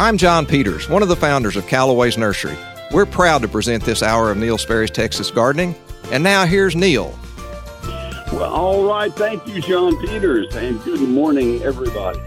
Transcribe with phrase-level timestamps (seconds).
[0.00, 2.56] I'm John Peters, one of the founders of Callaway's Nursery.
[2.90, 5.74] We're proud to present this hour of Neil Sperry's Texas Gardening.
[6.10, 7.14] And now here's Neil.
[8.32, 9.12] Well, all right.
[9.12, 12.18] Thank you, John Peters, and good morning, everybody.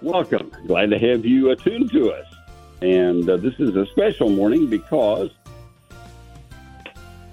[0.00, 0.50] Welcome.
[0.66, 2.26] Glad to have you attuned to us.
[2.80, 5.28] And uh, this is a special morning because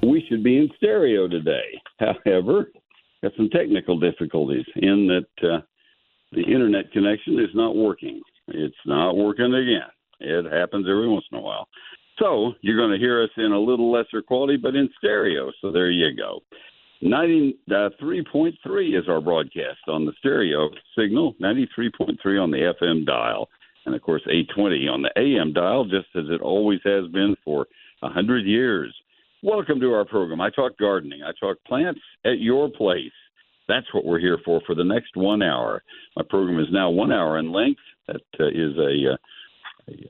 [0.03, 1.81] we should be in stereo today.
[1.97, 2.73] However,
[3.23, 5.61] got some technical difficulties in that uh,
[6.33, 8.22] the internet connection is not working.
[8.53, 9.89] It's not working again.
[10.19, 11.67] It happens every once in a while.
[12.19, 15.51] So you're going to hear us in a little lesser quality, but in stereo.
[15.61, 16.41] So there you go.
[17.03, 23.49] 93.3 uh, is our broadcast on the stereo signal, 93.3 on the FM dial,
[23.87, 27.65] and of course 820 on the AM dial, just as it always has been for
[28.02, 28.93] 100 years.
[29.41, 30.41] Welcome to our program.
[30.41, 33.11] I talk gardening, I talk plants at your place.
[33.67, 35.81] That's what we're here for for the next one hour.
[36.15, 37.81] My program is now one hour in length.
[38.07, 39.17] That uh, is a, uh,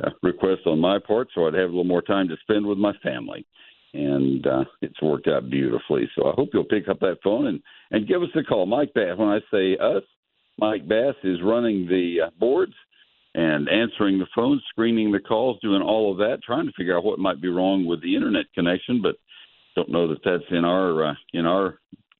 [0.06, 2.66] a, a request on my part, so I'd have a little more time to spend
[2.66, 3.46] with my family
[3.94, 6.10] and uh, it's worked out beautifully.
[6.16, 7.62] So I hope you'll pick up that phone and
[7.92, 8.66] and give us a call.
[8.66, 9.18] Mike Bass.
[9.18, 10.04] When I say us,
[10.58, 12.74] Mike Bass is running the uh, boards
[13.34, 17.04] and answering the phones, screening the calls, doing all of that, trying to figure out
[17.04, 19.16] what might be wrong with the internet connection, but
[19.76, 21.80] don't know that that's in our uh, in our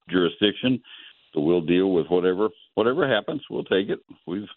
[0.10, 0.82] jurisdiction.
[1.34, 3.42] So we'll deal with whatever whatever happens.
[3.50, 4.00] We'll take it.
[4.28, 4.48] We've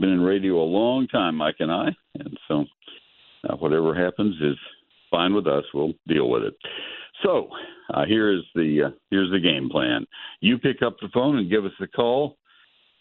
[0.00, 2.64] been in radio a long time, Mike and I, and so
[3.48, 4.56] uh, whatever happens is
[5.10, 5.64] fine with us.
[5.74, 6.54] We'll deal with it.
[7.22, 7.48] So
[7.94, 10.06] uh, here is the uh, here's the game plan.
[10.40, 12.36] You pick up the phone and give us a call.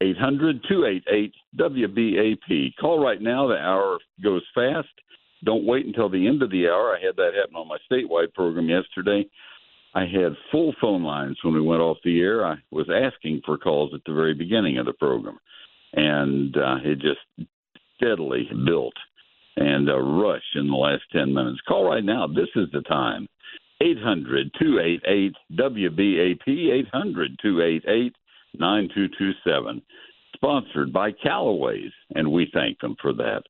[0.02, 2.74] 800 288 WBAP.
[2.80, 3.48] Call right now.
[3.48, 4.90] The hour goes fast.
[5.44, 6.96] Don't wait until the end of the hour.
[6.96, 9.28] I had that happen on my statewide program yesterday.
[9.94, 12.46] I had full phone lines when we went off the air.
[12.46, 15.38] I was asking for calls at the very beginning of the program,
[15.94, 17.50] and uh, it just
[17.98, 18.94] steadily built
[19.58, 21.60] and a rush in the last 10 minutes.
[21.68, 22.28] Call right now.
[22.28, 23.28] This is the time.
[23.82, 28.16] 800 288 WBAP, 800 288
[28.58, 29.82] 9227.
[30.36, 33.44] Sponsored by Callaway's, and we thank them for that.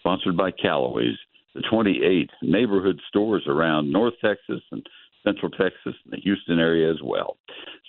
[0.00, 1.16] Sponsored by Callaway's,
[1.54, 4.86] the 28 neighborhood stores around North Texas and
[5.24, 7.36] Central Texas and the Houston area as well.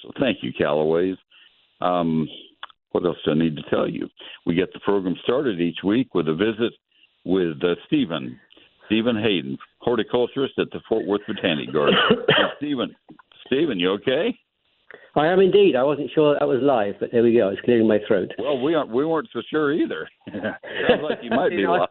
[0.01, 1.17] So thank you, Callaway's.
[1.81, 2.27] Um,
[2.91, 4.07] what else do I need to tell you?
[4.45, 6.73] We get the program started each week with a visit
[7.25, 8.39] with uh, Stephen,
[8.87, 11.95] Stephen Hayden, horticulturist at the Fort Worth Botanic Garden.
[12.57, 12.95] Stephen,
[13.45, 14.37] Stephen, you okay?
[15.15, 15.75] I am indeed.
[15.75, 17.49] I wasn't sure that was live, but there we go.
[17.49, 18.31] It's clearing my throat.
[18.37, 18.89] Well, we aren't.
[18.89, 20.07] We weren't so sure either.
[20.31, 21.87] Sounds like you might be live.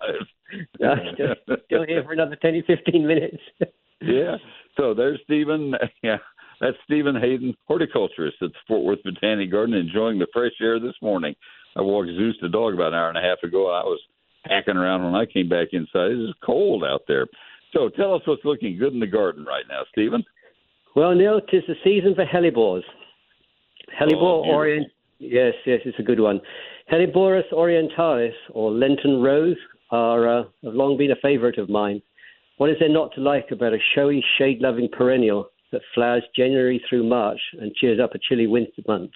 [0.81, 3.37] no, still, still here for another 10 15 minutes.
[4.01, 4.37] yeah.
[4.77, 5.75] So there's Stephen.
[6.03, 6.19] Yeah.
[6.61, 10.95] That's Stephen Hayden, horticulturist at the Fort Worth Botanic Garden, enjoying the fresh air this
[11.01, 11.35] morning.
[11.77, 13.71] I walked Zeus the dog about an hour and a half ago.
[13.71, 14.01] I was
[14.45, 16.13] hacking around when I came back inside.
[16.13, 17.27] It's cold out there.
[17.73, 20.25] So tell us what's looking good in the garden right now, Stephen.
[20.97, 22.83] Well, Neil, tis the season for hellebores.
[24.01, 24.89] Hellebore oh, orient.
[25.19, 26.41] Yes, yes, it's a good one.
[26.91, 29.57] Helleborus orientalis, or Lenten rose,
[29.91, 32.03] are uh, have long been a favourite of mine.
[32.57, 37.09] What is there not to like about a showy, shade-loving perennial that flowers January through
[37.09, 39.13] March and cheers up a chilly winter month?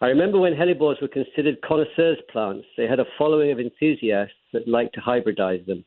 [0.00, 4.68] I remember when hellebores were considered connoisseurs plants, they had a following of enthusiasts that
[4.68, 5.84] liked to hybridize them.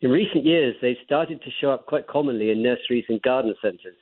[0.00, 3.96] In recent years, they've started to show up quite commonly in nurseries and garden centers.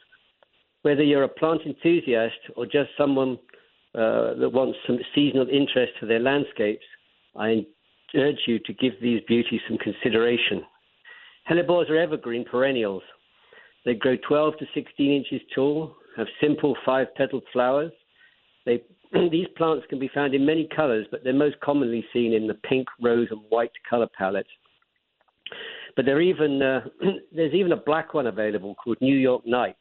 [0.83, 3.39] Whether you're a plant enthusiast or just someone
[3.95, 6.85] uh, that wants some seasonal interest for their landscapes,
[7.37, 7.65] I
[8.15, 10.63] urge you to give these beauties some consideration.
[11.49, 13.03] Hellebores are evergreen perennials.
[13.85, 17.93] They grow 12 to 16 inches tall, have simple five petaled flowers.
[18.65, 18.83] They
[19.31, 22.55] these plants can be found in many colors, but they're most commonly seen in the
[22.55, 24.47] pink, rose, and white color palette.
[25.97, 26.81] But even uh,
[27.35, 29.79] there's even a black one available called New York Nights.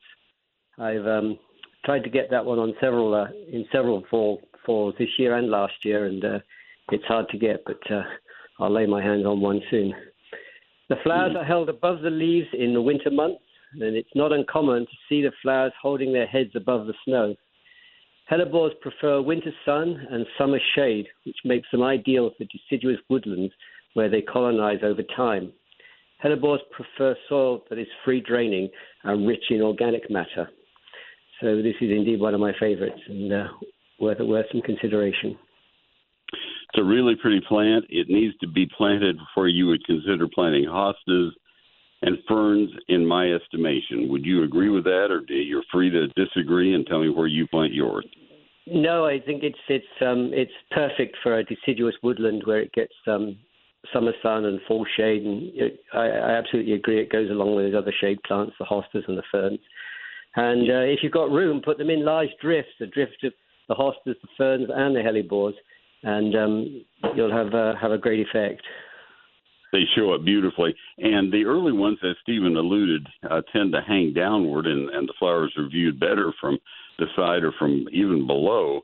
[0.77, 1.39] I've um,
[1.85, 5.49] tried to get that one on several uh, in several fall falls this year and
[5.49, 6.39] last year, and uh,
[6.91, 8.03] it's hard to get, but uh,
[8.59, 9.93] I'll lay my hands on one soon.
[10.89, 13.43] The flowers are held above the leaves in the winter months,
[13.79, 17.35] and it's not uncommon to see the flowers holding their heads above the snow.
[18.31, 23.53] Hellebores prefer winter sun and summer shade, which makes them ideal for deciduous woodlands
[23.93, 25.51] where they colonize over time.
[26.23, 28.69] Hellebores prefer soil that is free draining
[29.03, 30.49] and rich in organic matter.
[31.41, 33.47] So this is indeed one of my favorites and uh,
[33.99, 35.37] worth, worth some consideration.
[36.31, 37.85] It's a really pretty plant.
[37.89, 41.31] It needs to be planted before you would consider planting hostas
[42.05, 44.09] and ferns, in my estimation.
[44.09, 47.47] Would you agree with that, or you're free to disagree and tell me where you
[47.47, 48.05] plant yours?
[48.67, 52.93] No, I think it's it's um, it's perfect for a deciduous woodland where it gets
[53.07, 53.37] um,
[53.91, 57.01] summer sun and fall shade, and it, I, I absolutely agree.
[57.01, 59.59] It goes along with those other shade plants, the hostas and the ferns.
[60.35, 63.33] And uh, if you've got room, put them in large drifts, a drift of
[63.67, 65.53] the hostas, the ferns, and the hellebores,
[66.03, 66.85] and um,
[67.15, 68.61] you'll have uh, have a great effect.
[69.73, 74.13] They show up beautifully, and the early ones, as Stephen alluded, uh, tend to hang
[74.13, 76.59] downward, and, and the flowers are viewed better from
[76.99, 78.81] the side or from even below.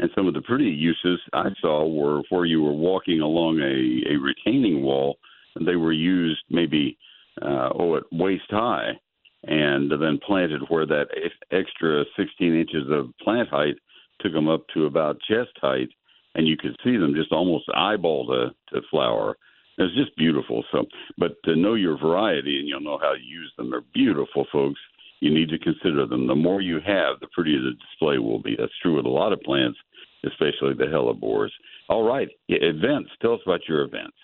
[0.00, 4.12] And some of the pretty uses I saw were where you were walking along a,
[4.12, 5.16] a retaining wall,
[5.54, 6.98] and they were used maybe
[7.40, 8.98] uh, oh at waist high,
[9.44, 11.06] and then planted where that
[11.52, 13.76] extra 16 inches of plant height
[14.20, 15.90] took them up to about chest height,
[16.34, 19.36] and you could see them just almost eyeball to, to flower.
[19.82, 20.64] It's just beautiful.
[20.72, 20.84] So,
[21.18, 23.70] but to know your variety and you'll know how to use them.
[23.70, 24.80] They're beautiful, folks.
[25.20, 26.26] You need to consider them.
[26.26, 28.56] The more you have, the prettier the display will be.
[28.58, 29.78] That's true with a lot of plants,
[30.24, 31.50] especially the hellebores.
[31.88, 33.10] All right, events.
[33.20, 34.16] Tell us about your events.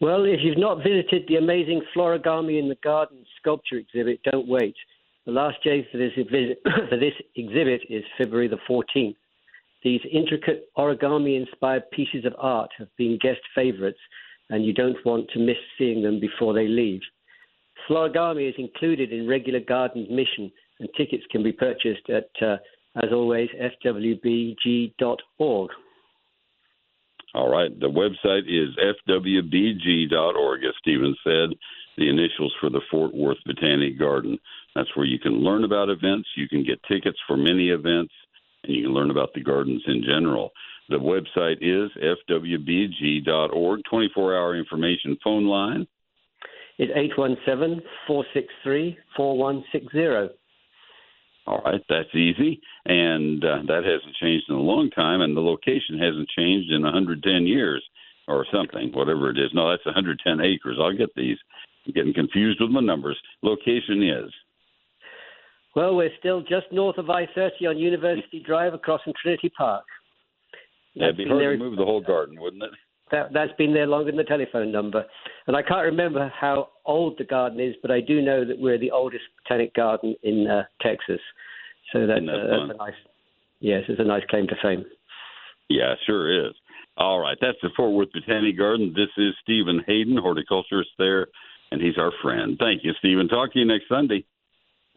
[0.00, 4.74] Well, if you've not visited the amazing Florigami in the Garden sculpture exhibit, don't wait.
[5.24, 6.12] The last day for this,
[6.90, 9.16] for this exhibit is February the 14th.
[9.84, 13.98] These intricate origami inspired pieces of art have been guest favorites,
[14.48, 17.02] and you don't want to miss seeing them before they leave.
[17.88, 20.50] Florigami is included in Regular Garden's mission,
[20.80, 22.56] and tickets can be purchased at, uh,
[23.02, 23.50] as always,
[23.84, 25.70] fwbg.org.
[27.34, 27.78] All right.
[27.80, 28.74] The website is
[29.08, 31.50] fwbg.org, as Stephen said,
[31.98, 34.38] the initials for the Fort Worth Botanic Garden.
[34.74, 36.28] That's where you can learn about events.
[36.36, 38.12] You can get tickets for many events,
[38.66, 40.50] and you can learn about the gardens in general.
[40.88, 41.90] The website is
[42.28, 45.86] fwbg.org, 24 hour information phone line.
[46.78, 50.34] It's 817 463 4160.
[51.46, 55.42] All right, that's easy, and uh, that hasn't changed in a long time, and the
[55.42, 57.84] location hasn't changed in 110 years
[58.26, 59.50] or something, whatever it is.
[59.52, 60.78] No, that's 110 acres.
[60.80, 61.36] I'll get these.
[61.86, 63.18] I'm getting confused with my numbers.
[63.42, 64.32] Location is.
[65.74, 69.84] Well, we're still just north of I-30 on University Drive, across from Trinity Park.
[70.94, 72.70] Yeah, it'd be hard there, to move the whole garden, wouldn't it?
[73.10, 75.04] That, that's been there longer than the telephone number.
[75.46, 78.78] And I can't remember how old the garden is, but I do know that we're
[78.78, 81.20] the oldest botanic garden in uh, Texas.
[81.92, 82.94] So that, uh, that's a nice,
[83.60, 84.84] yes, it's a nice claim to fame.
[85.68, 86.54] Yeah, sure is.
[86.96, 88.94] All right, that's the Fort Worth Botanic Garden.
[88.94, 91.26] This is Stephen Hayden, horticulturist there,
[91.72, 92.56] and he's our friend.
[92.58, 93.26] Thank you, Stephen.
[93.26, 94.24] Talk to you next Sunday.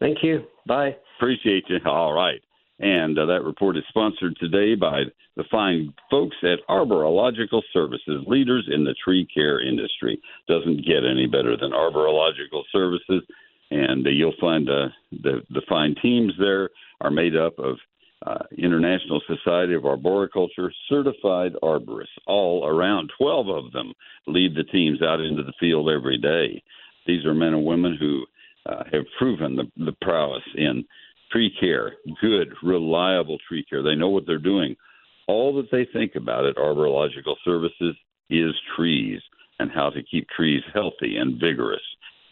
[0.00, 0.44] Thank you.
[0.66, 0.96] Bye.
[1.18, 1.78] Appreciate you.
[1.86, 2.40] All right.
[2.80, 5.02] And uh, that report is sponsored today by
[5.36, 10.20] the fine folks at Arborilogical Services, leaders in the tree care industry.
[10.46, 13.22] Doesn't get any better than Arborilogical Services.
[13.70, 17.76] And uh, you'll find uh, the, the fine teams there are made up of
[18.26, 22.06] uh, International Society of Arboriculture certified arborists.
[22.26, 23.92] All around 12 of them
[24.26, 26.62] lead the teams out into the field every day.
[27.06, 28.24] These are men and women who
[28.66, 30.84] uh, have proven the, the prowess in
[31.30, 33.82] tree care, good, reliable tree care.
[33.82, 34.76] They know what they're doing.
[35.26, 37.96] All that they think about at Arborilogical Services
[38.30, 39.20] is trees
[39.58, 41.82] and how to keep trees healthy and vigorous.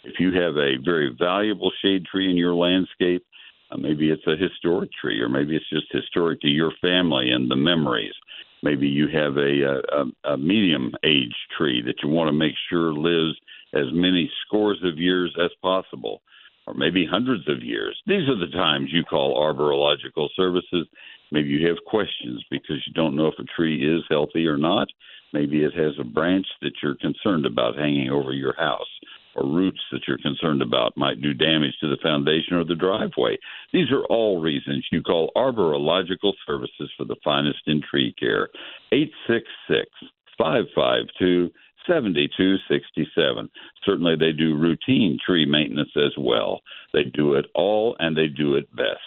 [0.04, 3.24] If you have a very valuable shade tree in your landscape,
[3.70, 7.50] uh, maybe it's a historic tree, or maybe it's just historic to your family and
[7.50, 8.14] the memories.
[8.62, 9.82] Maybe you have a,
[10.26, 13.38] a, a medium age tree that you want to make sure lives
[13.74, 16.22] as many scores of years as possible
[16.66, 18.00] or maybe hundreds of years.
[18.06, 20.86] These are the times you call arborilogical services.
[21.30, 24.88] Maybe you have questions because you don't know if a tree is healthy or not.
[25.32, 28.88] Maybe it has a branch that you're concerned about hanging over your house,
[29.36, 33.36] or roots that you're concerned about might do damage to the foundation or the driveway.
[33.72, 38.48] These are all reasons you call arborilogical services for the finest in tree care.
[38.92, 39.90] 866
[40.38, 41.50] 552
[41.86, 43.48] 7267.
[43.84, 46.60] Certainly, they do routine tree maintenance as well.
[46.92, 49.00] They do it all and they do it best.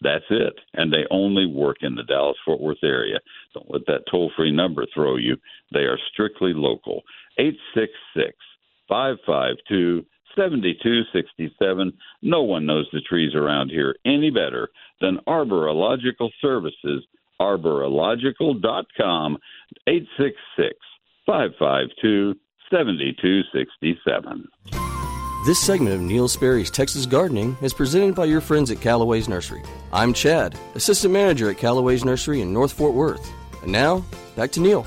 [0.00, 0.54] That's it.
[0.74, 3.20] And they only work in the Dallas Fort Worth area.
[3.54, 5.36] Don't let that toll free number throw you.
[5.72, 7.02] They are strictly local.
[7.38, 8.34] 866
[8.88, 10.04] 552
[10.36, 11.92] 7267.
[12.22, 14.68] No one knows the trees around here any better
[15.00, 17.06] than Arborilogical Services.
[17.40, 19.38] Arborilogical.com
[19.86, 20.76] 866
[21.26, 22.34] 552
[22.70, 24.48] 7267.
[25.44, 29.62] This segment of Neil Sperry's Texas Gardening is presented by your friends at Callaway's Nursery.
[29.92, 33.28] I'm Chad, Assistant Manager at Callaway's Nursery in North Fort Worth.
[33.62, 34.04] And now,
[34.36, 34.84] back to Neil.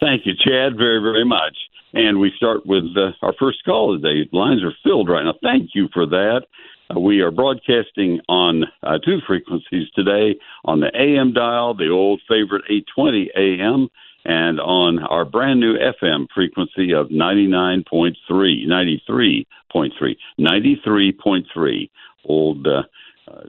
[0.00, 1.54] Thank you, Chad, very, very much.
[1.92, 4.28] And we start with uh, our first call today.
[4.32, 5.34] Lines are filled right now.
[5.42, 6.42] Thank you for that.
[6.90, 12.20] Uh, we are broadcasting on uh, two frequencies today on the AM dial, the old
[12.28, 13.88] favorite 820 AM,
[14.24, 21.90] and on our brand new FM frequency of 99.3, 93.3, 93.3.
[22.26, 22.82] Old uh,
[23.28, 23.40] uh,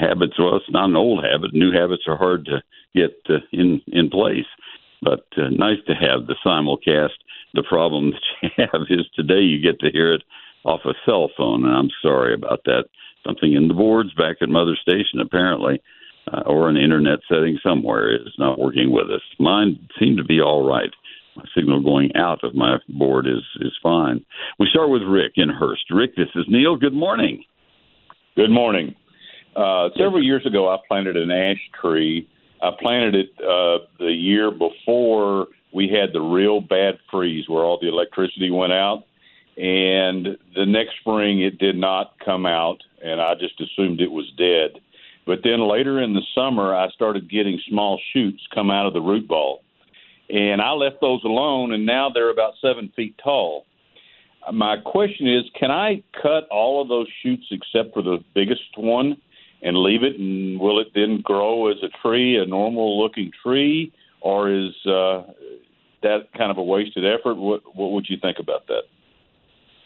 [0.00, 1.52] habits, well, it's not an old habit.
[1.52, 2.62] New habits are hard to
[2.94, 4.46] get uh, in in place,
[5.02, 7.10] but nice to have the simulcast.
[7.54, 10.22] The problem that you have is today you get to hear it
[10.64, 12.84] off a cell phone, and I'm sorry about that.
[13.26, 15.80] Something in the boards back at Mother Station apparently
[16.32, 19.22] uh, or an internet setting somewhere is not working with us.
[19.38, 20.90] Mine seemed to be all right.
[21.36, 24.24] My signal going out of my board is is fine.
[24.58, 25.84] We start with Rick in Hurst.
[25.90, 26.76] Rick, this is Neil.
[26.76, 27.44] Good morning.
[28.36, 28.94] Good morning.
[29.56, 32.28] Uh, several years ago, I planted an ash tree.
[32.62, 37.78] I planted it uh, the year before we had the real bad freeze where all
[37.80, 39.04] the electricity went out.
[39.56, 44.30] And the next spring, it did not come out, and I just assumed it was
[44.36, 44.80] dead.
[45.26, 49.00] But then later in the summer, I started getting small shoots come out of the
[49.00, 49.62] root ball.
[50.28, 53.66] And I left those alone, and now they're about seven feet tall.
[54.52, 59.16] My question is can I cut all of those shoots except for the biggest one
[59.62, 60.18] and leave it?
[60.18, 63.92] And will it then grow as a tree, a normal looking tree?
[64.20, 65.24] Or is uh,
[66.04, 67.34] that kind of a wasted effort?
[67.34, 68.84] What, what would you think about that?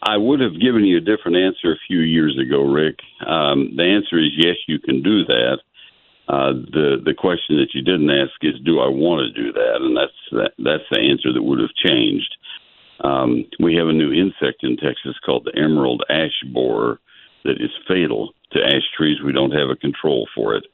[0.01, 2.99] I would have given you a different answer a few years ago, Rick.
[3.25, 5.59] Um, the answer is yes, you can do that.
[6.29, 9.77] Uh, the the question that you didn't ask is, do I want to do that?
[9.81, 12.31] And that's that, that's the answer that would have changed.
[13.03, 16.99] Um, we have a new insect in Texas called the emerald ash borer
[17.43, 19.17] that is fatal to ash trees.
[19.25, 20.65] We don't have a control for it.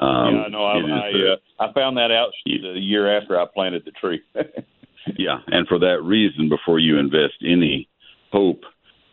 [0.00, 3.84] Um, yeah, no, I I, uh, I found that out the year after I planted
[3.84, 4.20] the tree.
[5.16, 7.88] yeah, and for that reason, before you invest any
[8.32, 8.62] hope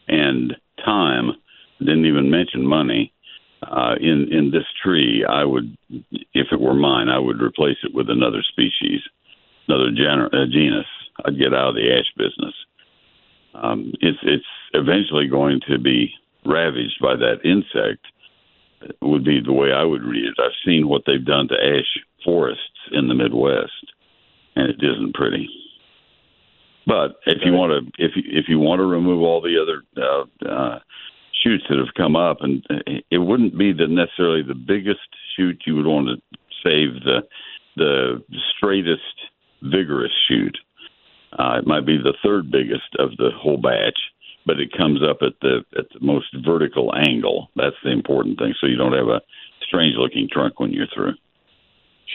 [0.08, 1.32] and time.
[1.80, 3.14] Didn't even mention money.
[3.62, 5.78] Uh, in in this tree, I would,
[6.34, 9.02] if it were mine, I would replace it with another species,
[9.68, 10.88] another gener- uh, genus.
[11.26, 12.56] I'd get out of the ash business.
[13.54, 16.12] Um, it's it's eventually going to be
[16.44, 18.04] ravaged by that insect.
[19.02, 20.36] Would be the way I would read it.
[20.40, 22.62] I've seen what they've done to ash forests
[22.92, 23.94] in the Midwest,
[24.56, 25.50] and it isn't pretty.
[26.88, 29.84] But if you want to, if you, if you want to remove all the other
[29.98, 30.80] uh, uh,
[31.44, 32.66] shoots that have come up, and
[33.12, 35.00] it wouldn't be the necessarily the biggest
[35.36, 37.22] shoot you would want to save the
[37.76, 38.24] the
[38.56, 39.02] straightest,
[39.62, 40.58] vigorous shoot.
[41.38, 43.98] Uh, it might be the third biggest of the whole batch,
[44.46, 47.50] but it comes up at the at the most vertical angle.
[47.56, 49.22] That's the important thing, so you don't have a
[49.68, 51.14] strange looking trunk when you're through.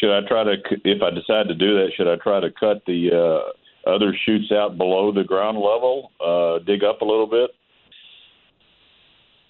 [0.00, 2.82] Should I try to, if I decide to do that, should I try to cut
[2.86, 7.50] the uh, other shoots out below the ground level, uh, dig up a little bit?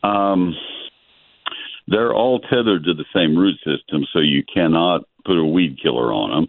[0.04, 0.54] Um,
[1.88, 6.12] they're all tethered to the same root system, so you cannot put a weed killer
[6.12, 6.48] on them.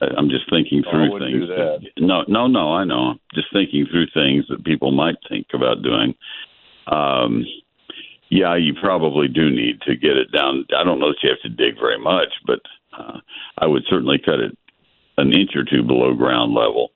[0.00, 1.48] I'm just thinking oh, through things.
[1.48, 1.80] That.
[1.98, 2.74] No, no, no.
[2.74, 3.14] I know.
[3.34, 6.14] Just thinking through things that people might think about doing.
[6.86, 7.44] Um,
[8.30, 10.66] yeah, you probably do need to get it down.
[10.76, 12.60] I don't know that you have to dig very much, but
[12.98, 13.18] uh,
[13.58, 14.56] I would certainly cut it
[15.16, 16.90] an inch or two below ground level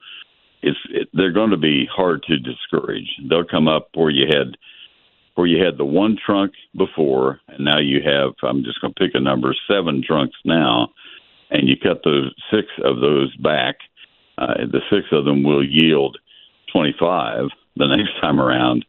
[0.62, 3.08] it's it, they're going to be hard to discourage.
[3.28, 4.56] They'll come up where you had
[5.34, 9.00] where you had the one trunk before, and now you have I'm just going to
[9.00, 10.88] pick a number seven trunks now,
[11.50, 13.76] and you cut the six of those back.
[14.36, 16.16] Uh, the six of them will yield
[16.72, 18.84] 25 the next time around,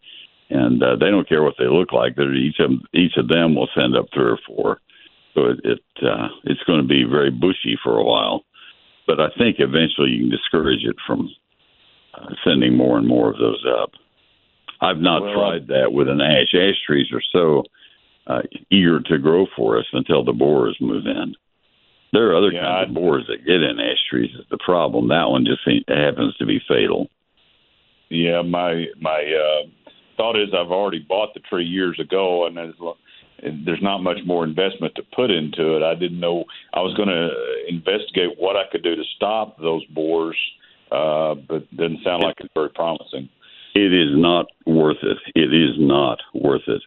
[0.49, 2.15] and uh, they don't care what they look like.
[2.15, 4.79] They're, each of each of them will send up three or four.
[5.33, 8.43] So it, it uh, it's going to be very bushy for a while,
[9.07, 11.29] but I think eventually you can discourage it from
[12.15, 13.91] uh, sending more and more of those up.
[14.81, 16.53] I've not well, tried that with an ash.
[16.53, 17.63] Ash trees are so
[18.27, 21.35] uh, eager to grow for us until the borers move in.
[22.11, 24.31] There are other yeah, kinds of borers that get in ash trees.
[24.37, 25.09] Is the problem?
[25.09, 27.07] That one just happens to be fatal.
[28.09, 29.67] Yeah, my my uh,
[30.17, 32.75] thought is I've already bought the tree years ago, and there's,
[33.65, 35.83] there's not much more investment to put into it.
[35.83, 37.29] I didn't know I was going to
[37.67, 40.37] investigate what I could do to stop those borers
[40.91, 43.29] uh, but doesn't sound like it's very promising.
[43.75, 45.17] It is not worth it.
[45.35, 46.81] It is not worth it.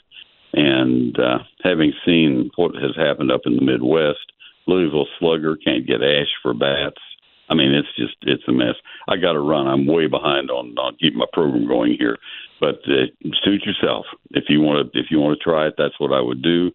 [0.54, 4.31] And uh, having seen what has happened up in the Midwest,
[4.66, 7.00] Louisville Slugger can't get ash for bats.
[7.48, 8.76] I mean, it's just it's a mess.
[9.08, 9.66] I got to run.
[9.66, 12.16] I'm way behind on on keeping my program going here.
[12.60, 13.06] But uh,
[13.44, 14.06] suit yourself.
[14.30, 16.70] If you want to, if you want to try it, that's what I would do.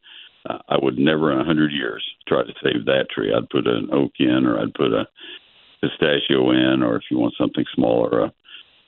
[0.48, 3.34] Uh, I would never in a hundred years try to save that tree.
[3.34, 5.08] I'd put an oak in, or I'd put a
[5.82, 8.34] pistachio in, or if you want something smaller, a,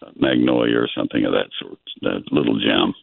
[0.05, 2.93] a magnolia or something of that sort, that little gem.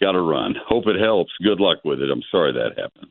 [0.00, 0.54] Got to run.
[0.66, 1.32] Hope it helps.
[1.42, 2.10] Good luck with it.
[2.10, 3.10] I'm sorry that happened.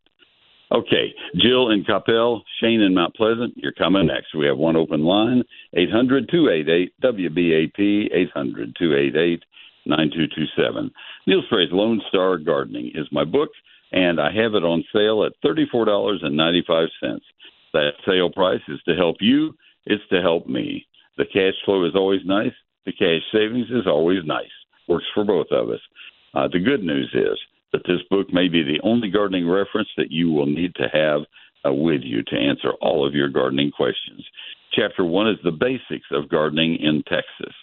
[0.72, 4.36] Okay, Jill in Coppell, Shane in Mount Pleasant, you're coming next.
[4.36, 9.44] We have one open line, 800 288 WBAP, 800 288
[9.88, 10.92] 9227.
[11.26, 13.50] Neil Sperry's Lone Star Gardening is my book,
[13.92, 17.20] and I have it on sale at $34.95.
[17.74, 19.56] That sale price is to help you,
[19.88, 20.86] it's to help me.
[21.18, 22.54] The cash flow is always nice,
[22.86, 24.46] the cash savings is always nice.
[24.88, 25.82] Works for both of us.
[26.36, 27.40] Uh, the good news is
[27.72, 31.22] that this book may be the only gardening reference that you will need to have
[31.66, 34.26] uh, with you to answer all of your gardening questions.
[34.74, 37.54] Chapter one is the basics of gardening in Texas.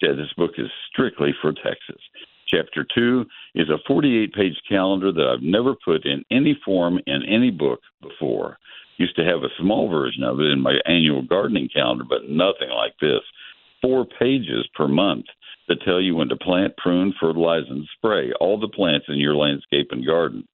[0.00, 2.00] Yeah, this book is strictly for Texas.
[2.48, 7.22] Chapter two is a 48 page calendar that I've never put in any form in
[7.28, 8.58] any book before.
[8.98, 12.68] Used to have a small version of it in my annual gardening calendar, but nothing
[12.70, 13.20] like this.
[13.80, 15.24] Four pages per month
[15.72, 19.34] that tell you when to plant, prune, fertilize, and spray all the plants in your
[19.34, 20.46] landscape and garden.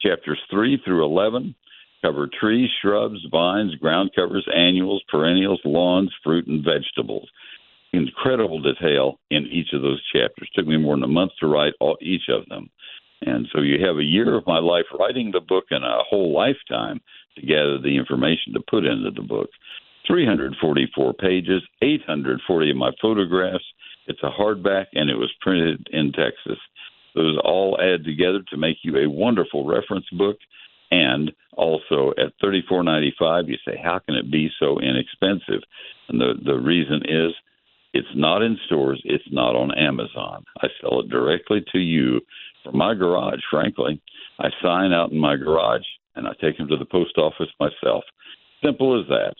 [0.00, 1.54] Chapters 3 through 11
[2.02, 7.28] cover trees, shrubs, vines, ground covers, annuals, perennials, lawns, fruit, and vegetables.
[7.92, 10.48] Incredible detail in each of those chapters.
[10.54, 12.68] Took me more than a month to write all, each of them.
[13.22, 16.34] And so you have a year of my life writing the book and a whole
[16.34, 17.00] lifetime
[17.36, 19.48] to gather the information to put into the book.
[20.06, 23.64] 344 pages, 840 of my photographs,
[24.06, 26.58] it's a hardback, and it was printed in Texas.
[27.14, 30.36] Those all add together to make you a wonderful reference book.
[30.90, 35.62] And also at thirty four ninety five, you say, how can it be so inexpensive?
[36.08, 37.32] And the the reason is,
[37.92, 39.00] it's not in stores.
[39.04, 40.44] It's not on Amazon.
[40.60, 42.20] I sell it directly to you
[42.62, 43.40] from my garage.
[43.50, 44.00] Frankly,
[44.38, 48.04] I sign out in my garage and I take them to the post office myself.
[48.62, 49.34] Simple as that.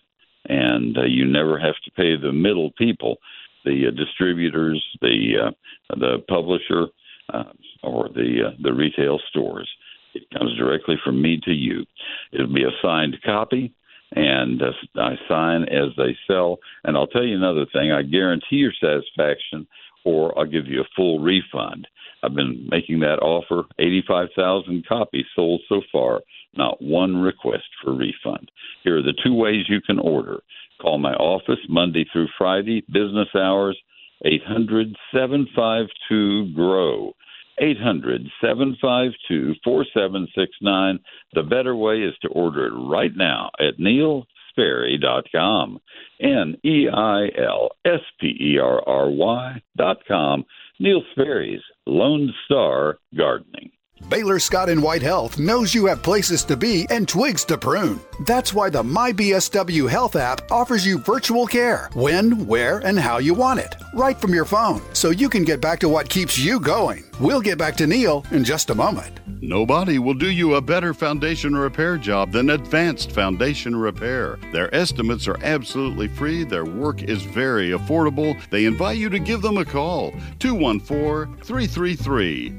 [0.49, 3.19] And uh, you never have to pay the middle people
[3.67, 5.51] the uh, distributors, the uh,
[5.91, 6.87] the publisher,
[7.33, 9.69] uh, or the uh, the retail stores.
[10.15, 11.85] It comes directly from me to you.
[12.33, 13.75] It'll be a signed copy,
[14.13, 16.59] and uh, I sign as they sell.
[16.85, 19.67] And I'll tell you another thing: I guarantee your satisfaction,
[20.05, 21.87] or I'll give you a full refund.
[22.23, 23.65] I've been making that offer.
[23.79, 26.23] 85,000 copies sold so far.
[26.57, 28.51] Not one request for refund.
[28.85, 30.41] Here are the two ways you can order.
[30.81, 33.79] Call my office Monday through Friday, business hours,
[34.25, 37.15] 800 752 GROW.
[37.59, 40.99] 800 752 4769.
[41.33, 45.81] The better way is to order it right now at neilsperry.com.
[46.21, 50.45] N E I L S P E R R Y.com.
[50.79, 53.71] Neil Sperry's Lone Star Gardening.
[54.09, 57.99] Baylor Scott White Health knows you have places to be and twigs to prune.
[58.27, 63.35] That's why the MyBSW Health app offers you virtual care when, where, and how you
[63.35, 66.61] want it, right from your phone, so you can get back to what keeps you
[66.61, 67.05] going.
[67.19, 69.21] We'll get back to Neil in just a moment.
[69.41, 74.39] Nobody will do you a better foundation repair job than Advanced Foundation Repair.
[74.53, 78.37] Their estimates are absolutely free, their work is very affordable.
[78.51, 82.59] They invite you to give them a call 214 333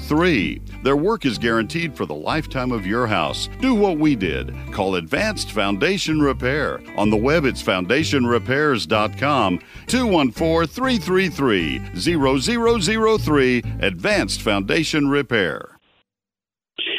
[0.00, 0.60] 0003.
[0.82, 3.48] Their work is guaranteed for the lifetime of your house.
[3.60, 4.54] Do what we did.
[4.72, 6.80] Call Advanced Foundation Repair.
[6.96, 13.62] On the web, it's foundationrepairs.com 214 333 0003.
[13.80, 15.78] Advanced Foundation Repair.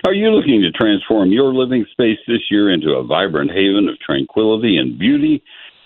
[0.05, 3.97] Are you looking to transform your living space this year into a vibrant haven of
[3.99, 5.41] tranquility and beauty?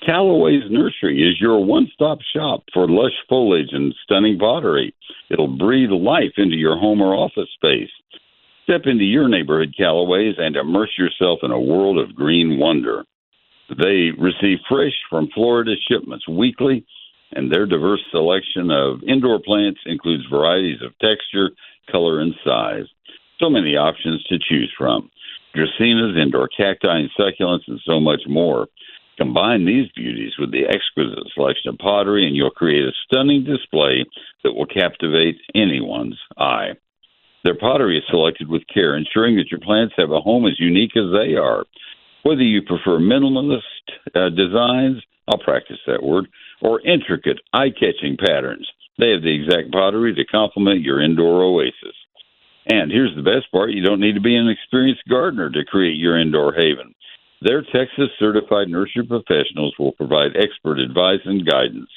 [0.06, 4.94] Callaway's Nursery is your one stop shop for lush foliage and stunning pottery.
[5.30, 7.90] It'll breathe life into your home or office space.
[8.64, 13.06] Step into your neighborhood Callaway's and immerse yourself in a world of green wonder.
[13.70, 16.86] They receive fresh from Florida shipments weekly,
[17.34, 21.52] and their diverse selection of indoor plants includes varieties of texture,
[21.92, 22.86] color, and size.
[23.40, 25.10] So many options to choose from.
[25.56, 28.68] Dracaenas, indoor cacti, and succulents, and so much more.
[29.18, 34.06] Combine these beauties with the exquisite selection of pottery, and you'll create a stunning display
[34.44, 36.74] that will captivate anyone's eye.
[37.44, 40.96] Their pottery is selected with care, ensuring that your plants have a home as unique
[40.96, 41.66] as they are.
[42.24, 43.62] Whether you prefer minimalist
[44.14, 46.28] uh, designs, I'll practice that word,
[46.62, 48.68] or intricate, eye catching patterns,
[49.00, 51.96] they have the exact pottery to complement your indoor oasis.
[52.70, 55.98] And here's the best part you don't need to be an experienced gardener to create
[55.98, 56.94] your indoor haven.
[57.42, 61.90] Their Texas certified nursery professionals will provide expert advice and guidance,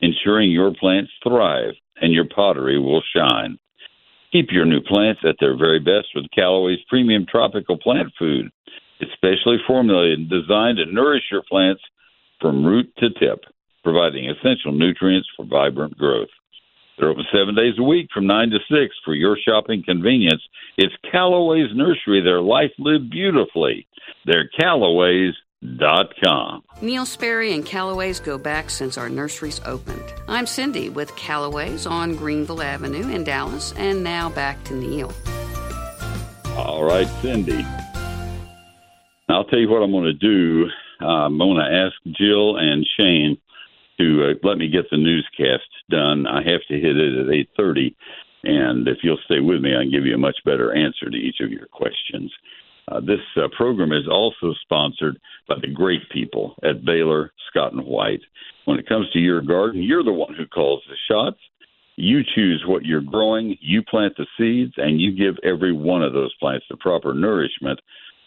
[0.00, 3.58] ensuring your plants thrive and your pottery will shine.
[4.32, 8.50] Keep your new plants at their very best with Callaway's premium tropical plant food.
[9.00, 11.82] It's specially formulated and designed to nourish your plants
[12.40, 13.40] from root to tip,
[13.82, 16.28] providing essential nutrients for vibrant growth.
[16.98, 20.42] They're open seven days a week from 9 to 6 for your shopping convenience.
[20.78, 23.86] It's Callaway's Nursery, their life lived beautifully.
[24.24, 25.34] They're Callaway's.
[25.78, 26.62] Dot com.
[26.82, 30.04] Neil Sperry and Callaway's go back since our nurseries opened.
[30.28, 35.12] I'm Cindy with Callaway's on Greenville Avenue in Dallas, and now back to Neil.
[36.56, 37.66] All right, Cindy.
[39.30, 40.66] I'll tell you what I'm going to do.
[41.00, 43.38] I'm going to ask Jill and Shane
[43.98, 46.26] to uh, let me get the newscast done.
[46.26, 47.94] I have to hit it at 8:30,
[48.44, 51.16] and if you'll stay with me, I can give you a much better answer to
[51.16, 52.32] each of your questions.
[52.88, 55.18] Uh, this uh, program is also sponsored
[55.48, 58.20] by the great people at Baylor Scott and White.
[58.64, 61.38] When it comes to your garden, you're the one who calls the shots.
[61.96, 66.12] You choose what you're growing, you plant the seeds, and you give every one of
[66.12, 67.80] those plants the proper nourishment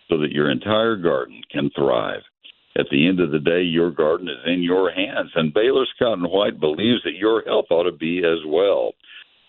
[0.09, 2.21] so that your entire garden can thrive.
[2.79, 6.17] At the end of the day, your garden is in your hands, and Baylor Scott
[6.17, 8.93] and White believes that your health ought to be as well.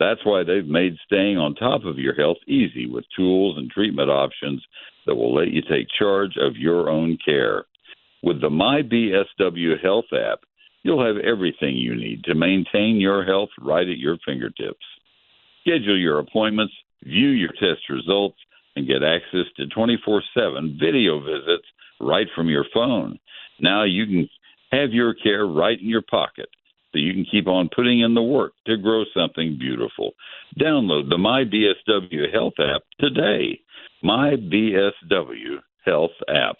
[0.00, 4.10] That's why they've made staying on top of your health easy with tools and treatment
[4.10, 4.64] options
[5.06, 7.66] that will let you take charge of your own care.
[8.20, 10.40] With the MyBSW Health app,
[10.82, 14.84] you'll have everything you need to maintain your health right at your fingertips.
[15.60, 18.38] Schedule your appointments, view your test results,
[18.74, 21.66] and get access to 24 7 video visits
[22.00, 23.18] right from your phone.
[23.60, 24.28] Now you can
[24.72, 26.48] have your care right in your pocket
[26.92, 30.12] so you can keep on putting in the work to grow something beautiful.
[30.58, 33.60] Download the MyBSW Health app today.
[34.04, 36.56] MyBSW Health app.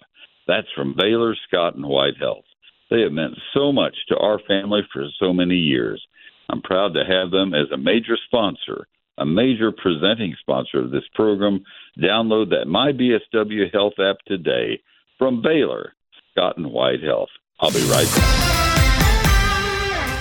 [0.46, 2.44] That's from Baylor Scott and White Health.
[2.90, 6.04] They have meant so much to our family for so many years.
[6.48, 8.86] I'm proud to have them as a major sponsor,
[9.18, 11.64] a major presenting sponsor of this program.
[11.98, 14.80] Download that MyBSW Health app today
[15.20, 15.92] from Baylor,
[16.32, 17.28] Scott and White Health.
[17.60, 18.46] I'll be right back.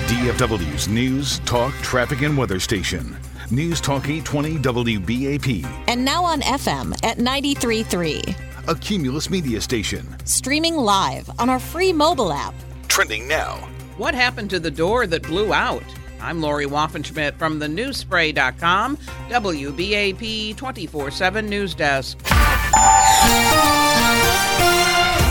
[0.10, 3.16] DFW's News, Talk, Traffic, and Weather Station.
[3.50, 5.86] News Talk 820 WBAP.
[5.88, 8.68] And now on FM at 93.3.
[8.68, 10.06] A Cumulus media station.
[10.26, 12.54] Streaming live on our free mobile app.
[12.90, 13.56] Trending now.
[13.96, 15.84] What happened to the door that blew out?
[16.20, 18.98] I'm Lori Waffenschmidt from the newspray.com,
[19.30, 22.18] WBAP 24 7 News Desk.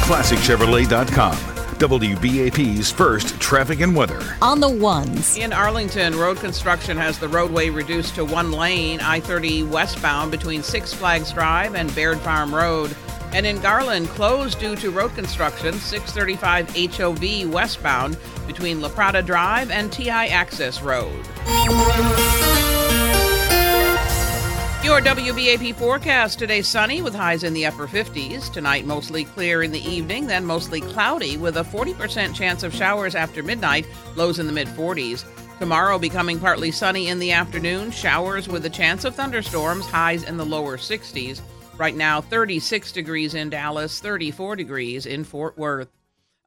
[0.08, 1.34] ClassicChevrolet.com.
[1.76, 4.22] WBAP's first traffic and weather.
[4.40, 5.36] On the ones.
[5.36, 10.62] In Arlington, road construction has the roadway reduced to one lane, I 30 westbound between
[10.62, 12.96] Six Flags Drive and Baird Farm Road.
[13.34, 18.16] And in Garland, closed due to road construction, 635 HOV westbound
[18.46, 21.22] between La Prada Drive and TI Access Road.
[24.84, 28.50] Your WBAP forecast today sunny with highs in the upper 50s.
[28.52, 33.16] Tonight, mostly clear in the evening, then mostly cloudy with a 40% chance of showers
[33.16, 35.24] after midnight, lows in the mid 40s.
[35.58, 40.36] Tomorrow, becoming partly sunny in the afternoon, showers with a chance of thunderstorms, highs in
[40.36, 41.40] the lower 60s.
[41.76, 45.88] Right now, 36 degrees in Dallas, 34 degrees in Fort Worth.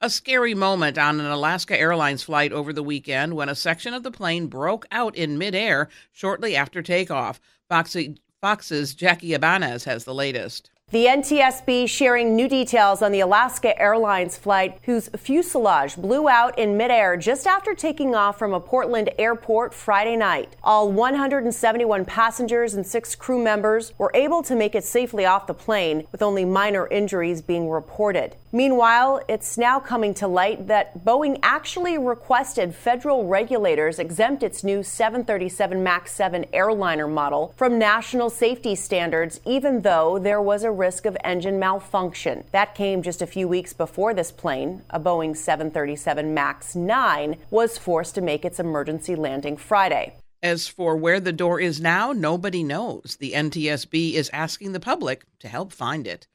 [0.03, 4.01] A scary moment on an Alaska Airlines flight over the weekend when a section of
[4.01, 7.39] the plane broke out in midair shortly after takeoff.
[7.69, 10.71] Foxy, Fox's Jackie Ibanez has the latest.
[10.91, 16.75] The NTSB sharing new details on the Alaska Airlines flight whose fuselage blew out in
[16.75, 20.53] midair just after taking off from a Portland airport Friday night.
[20.61, 25.53] All 171 passengers and six crew members were able to make it safely off the
[25.53, 28.35] plane, with only minor injuries being reported.
[28.51, 34.83] Meanwhile, it's now coming to light that Boeing actually requested federal regulators exempt its new
[34.83, 41.05] 737 MAX 7 airliner model from national safety standards, even though there was a risk
[41.05, 42.43] of engine malfunction.
[42.51, 47.77] That came just a few weeks before this plane, a Boeing 737 MAX 9, was
[47.77, 50.15] forced to make its emergency landing Friday.
[50.43, 53.17] As for where the door is now, nobody knows.
[53.19, 56.27] The NTSB is asking the public to help find it.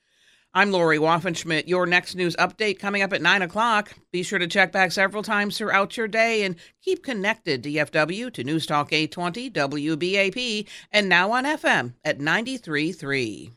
[0.54, 1.66] I'm Lori Waffenschmidt.
[1.66, 3.94] Your next news update coming up at 9 o'clock.
[4.12, 8.44] Be sure to check back several times throughout your day and keep connected, DFW, to
[8.44, 13.50] News Talk 820 WBAP and now on FM at 93.3.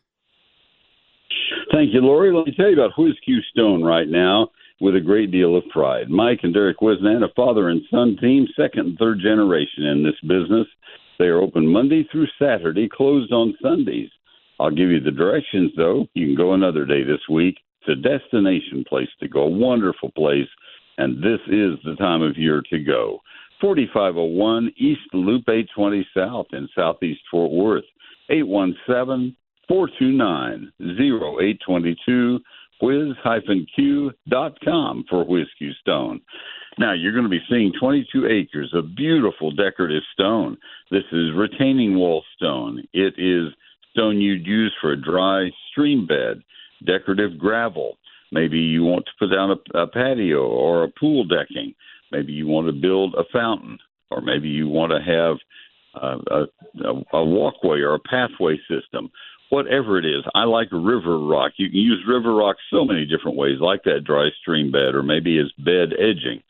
[1.71, 2.33] Thank you, Lori.
[2.33, 4.49] Let me tell you about Whiz-Q Stone right now
[4.81, 6.09] with a great deal of pride.
[6.09, 10.19] Mike and Derek Wisnan, a father and son team, second and third generation in this
[10.21, 10.65] business.
[11.19, 14.09] They are open Monday through Saturday, closed on Sundays.
[14.59, 16.07] I'll give you the directions, though.
[16.15, 17.57] You can go another day this week.
[17.81, 20.49] It's a destination place to go, a wonderful place,
[20.97, 23.19] and this is the time of year to go.
[23.61, 27.85] 4501 East Loop 820 South in Southeast Fort Worth.
[28.29, 29.35] 817
[29.69, 32.39] 429 0822
[32.81, 34.15] whiz-q.com
[35.09, 36.21] for Whiz-Q Stone.
[36.77, 40.57] Now, you're going to be seeing 22 acres of beautiful decorative stone.
[40.91, 42.87] This is retaining wall stone.
[42.93, 43.53] It is
[43.91, 46.41] stone you'd use for a dry stream bed,
[46.85, 47.97] decorative gravel.
[48.31, 51.73] Maybe you want to put down a, a patio or a pool decking.
[52.11, 53.77] Maybe you want to build a fountain,
[54.09, 55.37] or maybe you want to have
[56.01, 56.45] uh, a,
[57.17, 59.09] a walkway or a pathway system.
[59.49, 61.53] Whatever it is, I like river rock.
[61.57, 65.01] You can use river rock so many different ways, like that dry stream bed, or
[65.01, 66.41] maybe as bed edging.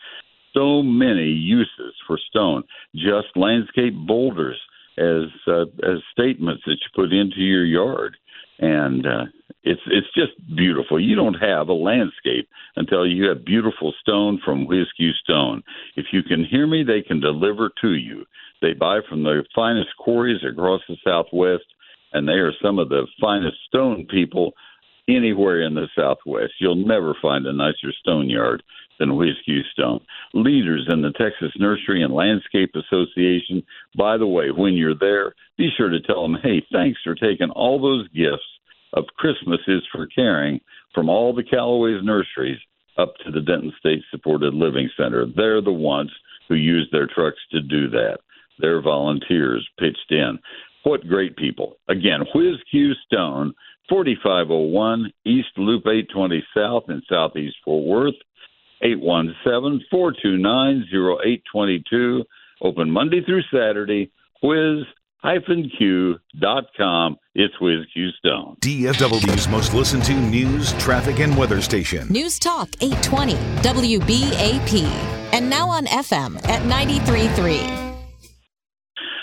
[0.53, 2.63] So many uses for stone.
[2.95, 4.59] Just landscape boulders
[4.97, 8.17] as uh, as statements that you put into your yard,
[8.59, 9.25] and uh,
[9.63, 10.99] it's it's just beautiful.
[10.99, 15.63] You don't have a landscape until you have beautiful stone from Whiz-Q Stone.
[15.95, 18.25] If you can hear me, they can deliver to you.
[18.61, 21.63] They buy from the finest quarries across the Southwest,
[22.13, 24.53] and they are some of the finest stone people
[25.07, 26.53] anywhere in the Southwest.
[26.59, 28.63] You'll never find a nicer stone yard
[28.99, 30.01] than Whiz-Q Stone.
[30.33, 33.63] Leaders in the Texas Nursery and Landscape Association.
[33.97, 37.49] By the way, when you're there, be sure to tell them, hey, thanks for taking
[37.51, 38.43] all those gifts
[38.93, 40.59] of Christmas is for caring
[40.93, 42.59] from all the Callaway's nurseries
[42.97, 45.25] up to the Denton State Supported Living Center.
[45.25, 46.11] They're the ones
[46.47, 48.17] who use their trucks to do that.
[48.59, 50.37] Their volunteers pitched in.
[50.83, 51.77] What great people.
[51.87, 53.53] Again, Whiz Q Stone,
[53.89, 58.15] 4501 East Loop 820 South in Southeast Fort Worth.
[58.81, 62.23] 817 429 0822.
[62.61, 64.11] Open Monday through Saturday.
[64.41, 64.85] Whiz
[65.21, 67.17] q.com.
[67.35, 68.57] It's Whiz Q Stone.
[68.61, 72.07] DFW's most listened to news, traffic, and weather station.
[72.07, 74.83] News Talk 820 WBAP.
[75.33, 77.88] And now on FM at 93.3.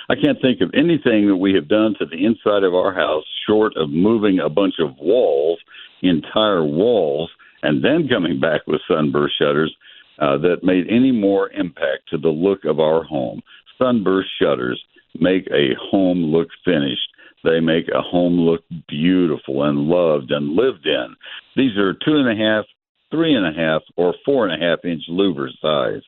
[0.08, 3.24] I can't think of anything that we have done to the inside of our house
[3.46, 5.58] short of moving a bunch of walls,
[6.02, 7.30] entire walls,
[7.62, 9.74] and then coming back with sunburst shutters
[10.20, 13.42] uh, that made any more impact to the look of our home.
[13.78, 14.82] Sunburst shutters
[15.18, 17.08] make a home look finished.
[17.44, 21.14] They make a home look beautiful and loved and lived in.
[21.56, 22.64] These are two and a half,
[23.10, 26.02] three and a half, or four and a half inch louver size.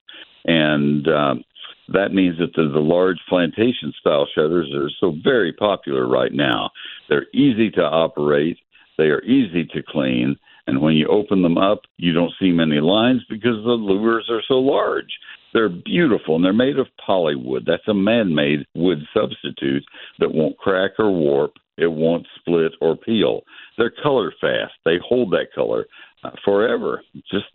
[0.48, 1.44] And um,
[1.88, 6.70] that means that the, the large plantation style shutters are so very popular right now.
[7.08, 8.56] They're easy to operate,
[8.96, 12.80] they are easy to clean, and when you open them up, you don't see many
[12.80, 15.11] lines because the louvers are so large.
[15.52, 17.64] They're beautiful and they're made of polywood.
[17.66, 19.84] That's a man made wood substitute
[20.18, 21.52] that won't crack or warp.
[21.76, 23.42] It won't split or peel.
[23.76, 24.72] They're color fast.
[24.84, 25.87] They hold that color
[26.24, 27.46] uh, forever, just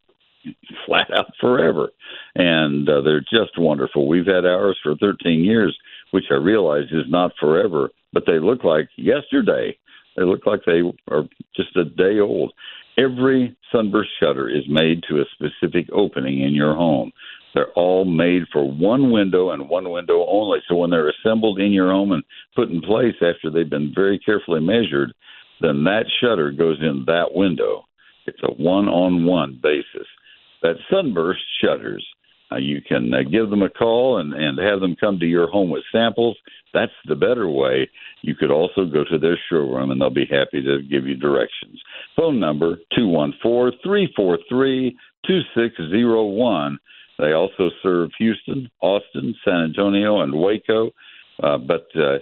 [0.85, 1.89] flat out forever.
[2.35, 4.07] And uh, they're just wonderful.
[4.07, 5.77] We've had ours for 13 years,
[6.11, 9.77] which I realize is not forever, but they look like yesterday.
[10.15, 11.23] They look like they are
[11.55, 12.53] just a day old.
[12.97, 17.11] Every sunburst shutter is made to a specific opening in your home.
[17.53, 20.59] They're all made for one window and one window only.
[20.67, 22.23] So when they're assembled in your home and
[22.55, 25.13] put in place after they've been very carefully measured,
[25.61, 27.85] then that shutter goes in that window.
[28.25, 30.07] It's a one on one basis.
[30.63, 32.05] That sunburst shutters
[32.53, 35.47] uh, you can uh, give them a call and, and have them come to your
[35.47, 36.37] home with samples.
[36.73, 37.89] That's the better way.
[38.21, 41.81] You could also go to their showroom and they'll be happy to give you directions.
[42.15, 46.79] Phone number 214 343 2601.
[47.19, 50.91] They also serve Houston, Austin, San Antonio, and Waco.
[51.41, 52.19] Uh, but uh,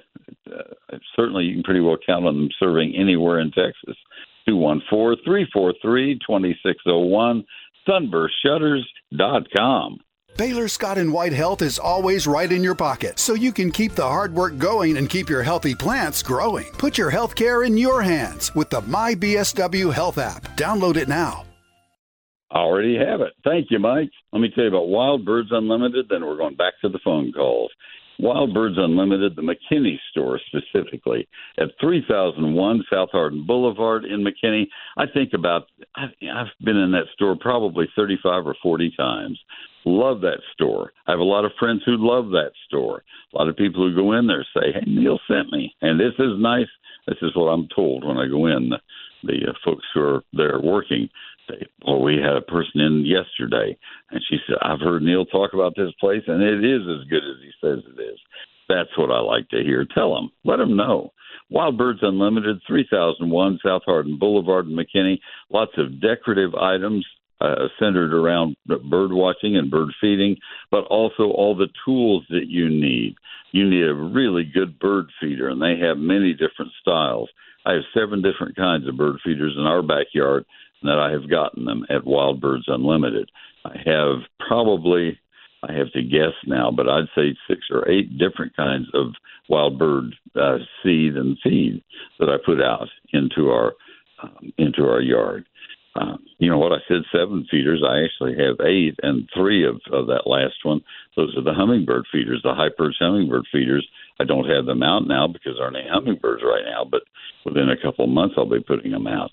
[0.54, 3.97] uh, certainly you can pretty well count on them serving anywhere in Texas.
[4.47, 7.45] 214 343 2601,
[7.88, 10.00] sunburstshutters.com.
[10.38, 13.94] Baylor Scott and White Health is always right in your pocket, so you can keep
[13.94, 16.65] the hard work going and keep your healthy plants growing.
[16.74, 20.44] Put your health care in your hands with the MyBSW Health app.
[20.58, 21.46] Download it now.
[22.50, 23.34] I already have it.
[23.44, 24.10] Thank you, Mike.
[24.34, 27.32] Let me tell you about Wild Birds Unlimited, then we're going back to the phone
[27.32, 27.72] calls.
[28.19, 34.67] Wild Birds Unlimited, the McKinney store specifically, at 3001 South Hardin Boulevard in McKinney.
[34.97, 39.39] I think about, I've been in that store probably 35 or 40 times.
[39.86, 40.91] Love that store.
[41.08, 43.04] I have a lot of friends who love that store.
[43.34, 46.13] A lot of people who go in there say, "Hey, Neil sent me," and this
[46.19, 46.67] is nice.
[47.08, 48.69] This is what I'm told when I go in.
[48.69, 48.78] The,
[49.24, 51.10] the uh, folks who are there working
[51.86, 53.77] "Well, we had a person in yesterday,
[54.12, 57.23] and she said, I've heard Neil talk about this place, and it is as good
[57.23, 58.19] as he says it is."
[58.69, 59.86] That's what I like to hear.
[59.93, 61.12] Tell them, let them know.
[61.49, 65.19] Wild Birds Unlimited, 3001 South Hardin Boulevard in McKinney.
[65.49, 67.06] Lots of decorative items
[67.41, 70.38] uh, centered around bird watching and bird feeding,
[70.69, 73.15] but also all the tools that you need.
[73.51, 77.30] You need a really good bird feeder, and they have many different styles.
[77.65, 80.45] I have seven different kinds of bird feeders in our backyard
[80.84, 83.30] that I have gotten them at Wild Birds Unlimited.
[83.65, 85.20] I have probably,
[85.63, 89.13] I have to guess now, but I'd say six or eight different kinds of
[89.50, 91.84] wild bird uh, seed and feed
[92.20, 93.74] that I put out into our
[94.24, 95.46] um, into our yard.
[95.96, 97.02] Uh, you know what I said?
[97.12, 97.84] Seven feeders.
[97.86, 100.82] I actually have eight, and three of, of that last one.
[101.17, 103.86] Those are the hummingbird feeders, the high perch hummingbird feeders.
[104.20, 107.02] I don't have them out now because there aren't any hummingbirds right now, but
[107.46, 109.32] within a couple of months I'll be putting them out.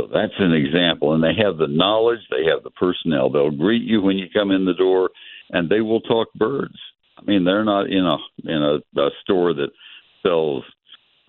[0.00, 3.28] So that's an example, and they have the knowledge, they have the personnel.
[3.28, 5.10] They'll greet you when you come in the door,
[5.50, 6.78] and they will talk birds.
[7.18, 8.16] I mean, they're not in a
[8.50, 9.70] in a, a store that
[10.22, 10.64] sells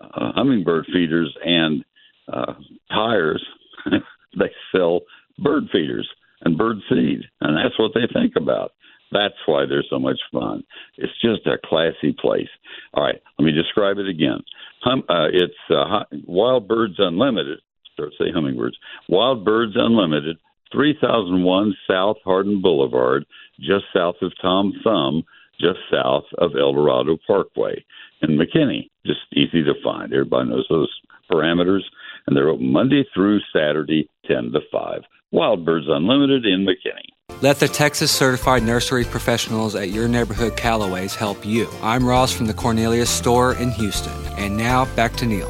[0.00, 1.84] uh, hummingbird feeders and
[2.32, 2.54] uh,
[2.90, 3.44] tires.
[4.38, 5.00] they sell
[5.38, 6.08] bird feeders
[6.42, 8.72] and bird seed, and that's what they think about.
[9.10, 10.62] That's why they're so much fun.
[10.96, 12.48] It's just a classy place.
[12.94, 14.40] All right, let me describe it again.
[14.80, 17.58] Hum, uh, it's uh, Wild Birds Unlimited.
[17.94, 18.76] Start say hummingbirds.
[19.08, 20.38] Wild Birds Unlimited,
[20.72, 23.24] 3001 South Hardin Boulevard,
[23.60, 25.24] just south of Tom Thumb,
[25.60, 27.84] just south of El Dorado Parkway
[28.22, 28.88] in McKinney.
[29.06, 30.12] Just easy to find.
[30.12, 30.90] Everybody knows those
[31.30, 31.82] parameters
[32.26, 35.02] and they're open Monday through Saturday, 10 to 5.
[35.32, 37.40] Wild Birds Unlimited in McKinney.
[37.40, 41.68] Let the Texas certified nursery professionals at your neighborhood Calloway's help you.
[41.82, 44.12] I'm Ross from the Cornelius store in Houston.
[44.36, 45.48] And now back to Neil.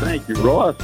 [0.00, 0.76] Thank you, Ross.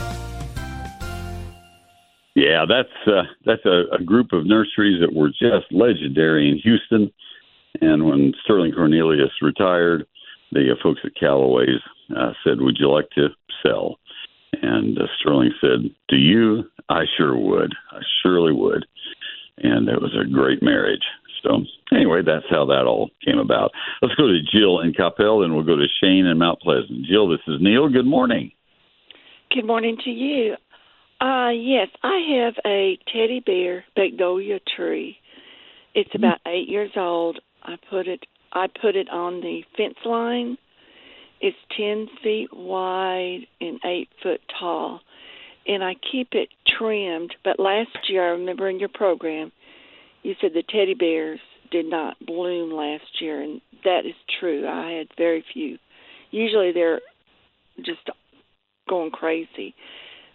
[2.35, 7.13] Yeah, that's uh, that's a, a group of nurseries that were just legendary in Houston.
[7.81, 10.07] And when Sterling Cornelius retired,
[10.53, 11.81] the uh, folks at Calloway's
[12.17, 13.29] uh, said, "Would you like to
[13.65, 13.99] sell?"
[14.63, 16.65] And uh, Sterling said, Do you?
[16.89, 17.75] I sure would.
[17.93, 18.85] I surely would.
[19.59, 21.05] And it was a great marriage.
[21.43, 21.63] So,
[21.93, 23.71] anyway, that's how that all came about.
[24.03, 27.07] Let's go to Jill in Coppell, and we'll go to Shane in Mount Pleasant.
[27.07, 27.89] Jill, this is Neil.
[27.89, 28.53] Good morning.
[29.51, 30.57] Good morning to you.
[31.21, 35.19] Uh, yes, I have a teddy bear magnolia tree.
[35.95, 37.41] It's about eight years old.
[37.63, 40.57] I put it I put it on the fence line
[41.41, 45.01] it's 10 feet wide and 8 foot tall.
[45.67, 47.35] And I keep it trimmed.
[47.45, 49.51] But last year, I remember in your program,
[50.23, 53.41] you said the teddy bears did not bloom last year.
[53.41, 54.69] And that is true.
[54.69, 55.79] I had very few.
[56.31, 57.01] Usually they're
[57.79, 58.09] just
[58.89, 59.75] going crazy.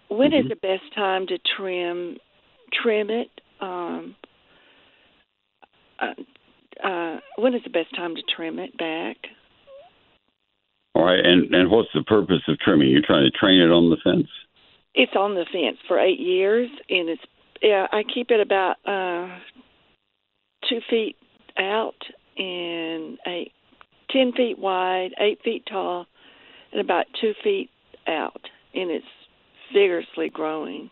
[0.10, 0.48] When mm-hmm.
[0.48, 2.18] is the best time to trim
[2.82, 3.30] trim it?
[3.62, 4.16] Um,
[6.00, 9.18] uh, uh, when is the best time to trim it back?
[10.94, 12.90] All right, and and what's the purpose of trimming?
[12.90, 14.30] You're trying to train it on the fence.
[14.94, 17.22] It's on the fence for eight years, and it's
[17.62, 17.88] yeah.
[17.92, 19.28] I keep it about uh,
[20.70, 21.18] two feet
[21.58, 21.96] out
[22.38, 23.52] and eight,
[24.10, 26.06] ten feet wide, eight feet tall,
[26.72, 27.70] and about two feet
[28.08, 28.42] out,
[28.74, 29.06] and it's
[29.74, 30.90] vigorously growing.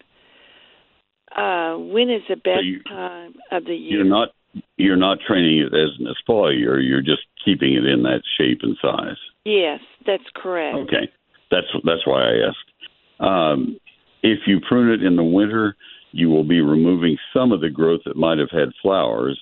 [1.36, 3.97] Uh, when is the best you, time of the year?
[3.97, 4.29] You're not
[4.77, 6.79] you're not training it as an espalier.
[6.79, 9.17] You're just keeping it in that shape and size.
[9.45, 10.77] Yes, that's correct.
[10.77, 11.09] Okay,
[11.49, 13.19] that's that's why I asked.
[13.19, 13.77] Um,
[14.21, 15.75] if you prune it in the winter,
[16.12, 19.39] you will be removing some of the growth that might have had flowers.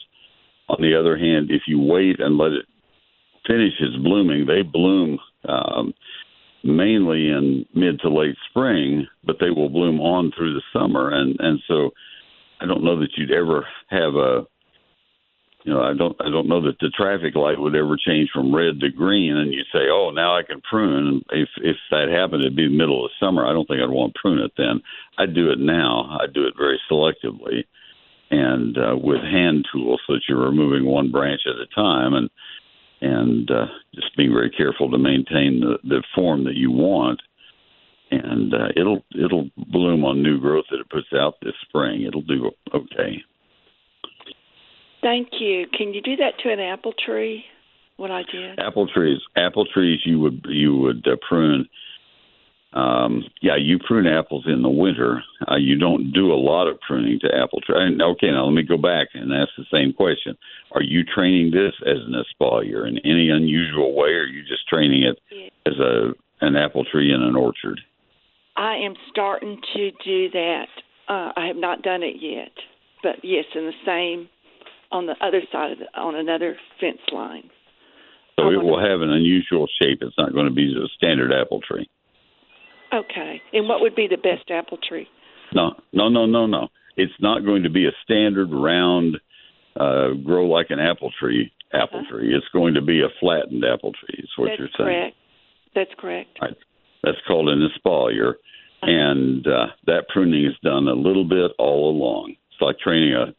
[0.70, 2.66] On the other hand, if you wait and let it
[3.46, 5.94] finish its blooming, they bloom um,
[6.64, 11.36] mainly in mid to late spring, but they will bloom on through the summer, and
[11.40, 11.92] and so
[12.60, 14.46] I don't know that you'd ever have a
[15.64, 18.56] you know, I don't I don't know that the traffic light would ever change from
[18.56, 21.22] red to green, and you say, oh, now I can prune.
[21.32, 23.46] If if that happened, it'd be middle of summer.
[23.46, 24.82] I don't think I'd want to prune it then.
[25.18, 26.18] I'd do it now.
[26.20, 27.66] I'd do it very selectively,
[28.32, 32.30] and uh, with hand tools, so that you're removing one branch at a time, and
[33.02, 37.22] and uh, just being very careful to maintain the the form that you want.
[38.12, 42.04] And uh, it'll it'll bloom on new growth that it puts out this spring.
[42.04, 43.24] It'll do okay.
[45.02, 45.66] Thank you.
[45.76, 47.46] Can you do that to an apple tree?
[47.98, 48.60] What I did?
[48.60, 49.20] Apple trees.
[49.36, 50.00] Apple trees.
[50.06, 51.68] You would you would uh, prune.
[52.74, 55.22] Um, yeah, you prune apples in the winter.
[55.50, 58.00] Uh, you don't do a lot of pruning to apple trees.
[58.00, 60.38] Okay, now let me go back and ask the same question.
[60.72, 64.68] Are you training this as an espalier in any unusual way, or are you just
[64.70, 67.80] training it as a an apple tree in an orchard?
[68.56, 70.68] I am starting to do that.
[71.08, 72.52] Uh, I have not done it yet,
[73.04, 74.30] but yes, in the same
[74.92, 77.50] on the other side of the, on another fence line.
[78.40, 80.00] So it will have an unusual shape.
[80.02, 81.88] It's not going to be a standard apple tree.
[82.94, 83.42] Okay.
[83.54, 85.08] And what would be the best apple tree?
[85.54, 86.68] No, no, no, no, no.
[86.98, 89.18] It's not going to be a standard round,
[89.80, 92.18] uh, grow like an apple tree apple uh-huh.
[92.18, 92.36] tree.
[92.36, 94.20] It's going to be a flattened apple tree.
[94.20, 94.88] Is what That's you're saying?
[94.88, 95.16] Correct.
[95.74, 96.40] That's correct.
[96.42, 96.58] Right.
[97.04, 98.92] That's called an espalier, uh-huh.
[98.92, 102.36] and uh, that pruning is done a little bit all along.
[102.52, 103.34] It's like training a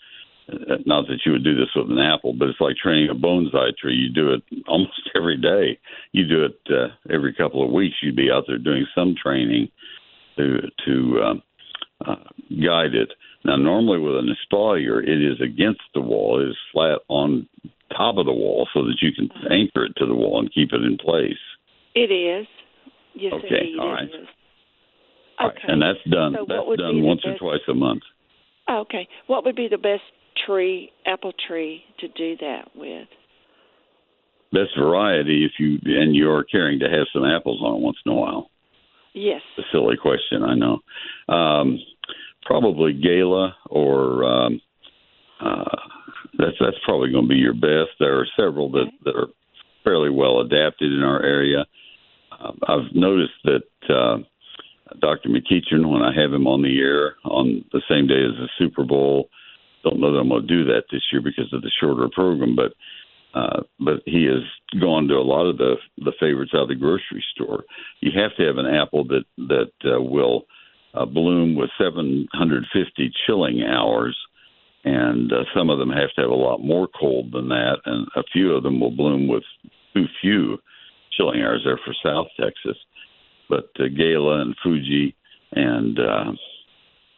[0.87, 3.77] not that you would do this with an apple, but it's like training a bonsai
[3.77, 3.95] tree.
[3.95, 5.79] You do it almost every day.
[6.13, 7.97] You do it uh, every couple of weeks.
[8.03, 9.69] You'd be out there doing some training
[10.37, 12.17] to to uh, uh,
[12.65, 13.13] guide it.
[13.45, 16.41] Now, normally with an espalier, it is against the wall.
[16.41, 17.49] It is flat on
[17.97, 20.73] top of the wall so that you can anchor it to the wall and keep
[20.73, 21.39] it in place.
[21.95, 22.47] It is.
[23.15, 24.05] Yes, Okay, indeed, all it right.
[24.05, 24.29] is.
[25.41, 26.35] Right, And that's done.
[26.39, 28.03] So that's done once or twice a month.
[28.71, 29.09] Okay.
[29.27, 30.03] What would be the best
[30.47, 33.09] tree, apple tree, to do that with?
[34.53, 38.15] Best variety if you and you're caring to have some apples on once in a
[38.15, 38.51] while.
[39.15, 39.43] Yes.
[39.59, 40.79] a silly question, I know.
[41.35, 41.79] Um,
[42.45, 44.61] probably Gala or um,
[45.41, 45.77] uh,
[46.39, 47.97] that's that's probably going to be your best.
[47.99, 49.29] There are several that that are
[49.85, 51.67] fairly well adapted in our area.
[52.39, 54.19] Um, I've noticed that uh,
[55.01, 55.29] Dr.
[55.29, 58.85] McEachern, when I have him on the air on the same day as the Super
[58.85, 59.29] Bowl,
[59.83, 62.57] don't know that I'm going to do that this year because of the shorter program,
[62.57, 62.73] but
[63.35, 64.43] uh, but he has
[64.81, 67.65] gone to a lot of the the favorites out of the grocery store.
[68.01, 70.45] You have to have an apple that that uh, will
[70.95, 74.17] uh, bloom with 750 chilling hours,
[74.85, 78.07] and uh, some of them have to have a lot more cold than that, and
[78.17, 79.45] a few of them will bloom with
[79.95, 80.59] too few
[81.17, 81.63] chilling hours.
[81.65, 82.77] They're for South Texas,
[83.49, 85.17] but uh, Gala and Fuji
[85.53, 86.33] and uh,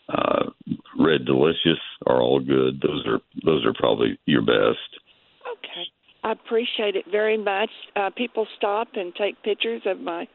[0.08, 0.50] uh,
[0.98, 2.80] Red Delicious are all good.
[2.80, 5.00] Those are those are probably your best.
[5.58, 5.84] Okay.
[6.22, 7.70] I appreciate it very much.
[7.94, 10.26] Uh, people stop and take pictures of my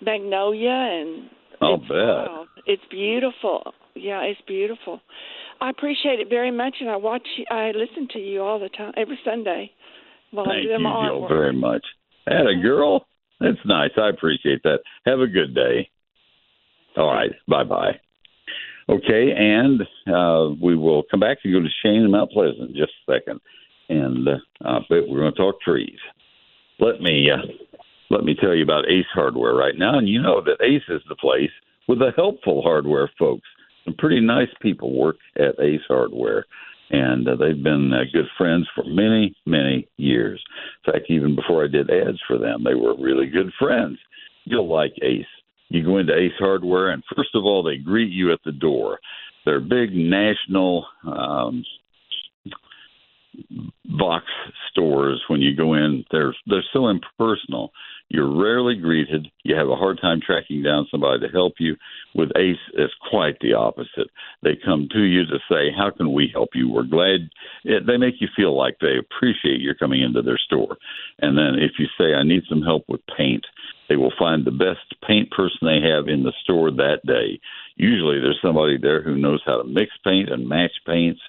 [0.00, 1.30] magnolia, and
[1.60, 1.90] I'll it's, bet.
[1.90, 3.72] wow, it's beautiful.
[3.94, 5.00] Yeah, it's beautiful.
[5.60, 8.92] I appreciate it very much, and I watch, I listen to you all the time,
[8.96, 9.70] every Sunday
[10.32, 11.84] while Thank I'm you, doing Jill, very much.
[12.26, 13.06] Had a girl.
[13.38, 13.90] That's nice.
[13.96, 14.80] I appreciate that.
[15.06, 15.90] Have a good day.
[16.96, 17.30] All right.
[17.48, 18.00] Bye bye.
[18.88, 22.76] Okay, and uh, we will come back and go to Shane in Mount Pleasant in
[22.76, 23.40] just a second,
[23.88, 25.98] and uh, I bet we're going to talk trees.
[26.80, 27.46] Let me uh,
[28.10, 31.00] let me tell you about Ace Hardware right now, and you know that Ace is
[31.08, 31.50] the place
[31.88, 33.48] with the helpful hardware folks.
[33.84, 36.44] Some pretty nice people work at Ace Hardware,
[36.90, 40.42] and uh, they've been uh, good friends for many, many years.
[40.86, 43.98] In fact, even before I did ads for them, they were really good friends.
[44.44, 45.24] You'll like Ace.
[45.72, 48.98] You go into Ace Hardware, and first of all, they greet you at the door.
[49.46, 51.64] They're big national um,
[53.86, 54.26] box
[54.70, 55.22] stores.
[55.28, 57.72] When you go in, they're they're so impersonal.
[58.10, 59.28] You're rarely greeted.
[59.44, 61.76] You have a hard time tracking down somebody to help you.
[62.14, 64.10] With Ace, it's quite the opposite.
[64.42, 67.30] They come to you to say, "How can we help you?" We're glad.
[67.64, 70.76] It, they make you feel like they appreciate your coming into their store.
[71.20, 73.46] And then if you say, "I need some help with paint,"
[73.92, 77.38] they will find the best paint person they have in the store that day.
[77.76, 81.20] Usually, there's somebody there who knows how to mix paint and match paints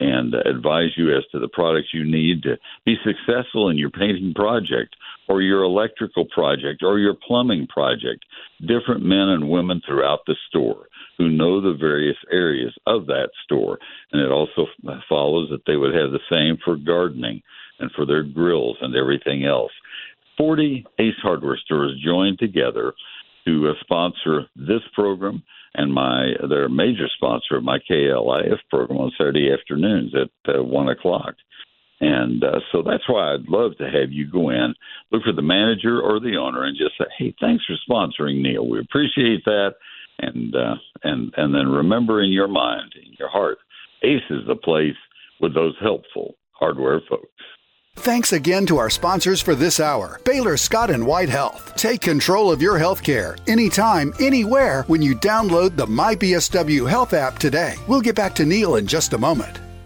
[0.00, 2.56] and advise you as to the products you need to
[2.86, 4.96] be successful in your painting project
[5.28, 8.24] or your electrical project or your plumbing project.
[8.60, 10.88] Different men and women throughout the store
[11.18, 13.78] who know the various areas of that store.
[14.12, 14.66] And it also
[15.06, 17.42] follows that they would have the same for gardening
[17.78, 19.72] and for their grills and everything else.
[20.38, 22.92] 40 Ace Hardware stores joined together
[23.46, 25.42] to uh, sponsor this program
[25.74, 30.88] and my their major sponsor of my KLIF program on Saturday afternoons at uh, one
[30.88, 31.34] o'clock.
[32.00, 34.74] And uh, so that's why I'd love to have you go in,
[35.10, 38.66] look for the manager or the owner, and just say, "Hey, thanks for sponsoring Neil.
[38.66, 39.74] We appreciate that."
[40.18, 40.74] And uh,
[41.04, 43.58] and and then remember in your mind, in your heart,
[44.02, 44.96] Ace is the place
[45.40, 47.28] with those helpful hardware folks.
[47.96, 51.72] Thanks again to our sponsors for this hour Baylor Scott and White Health.
[51.76, 57.38] Take control of your health care anytime, anywhere when you download the MyBSW Health app
[57.38, 57.74] today.
[57.88, 59.60] We'll get back to Neil in just a moment.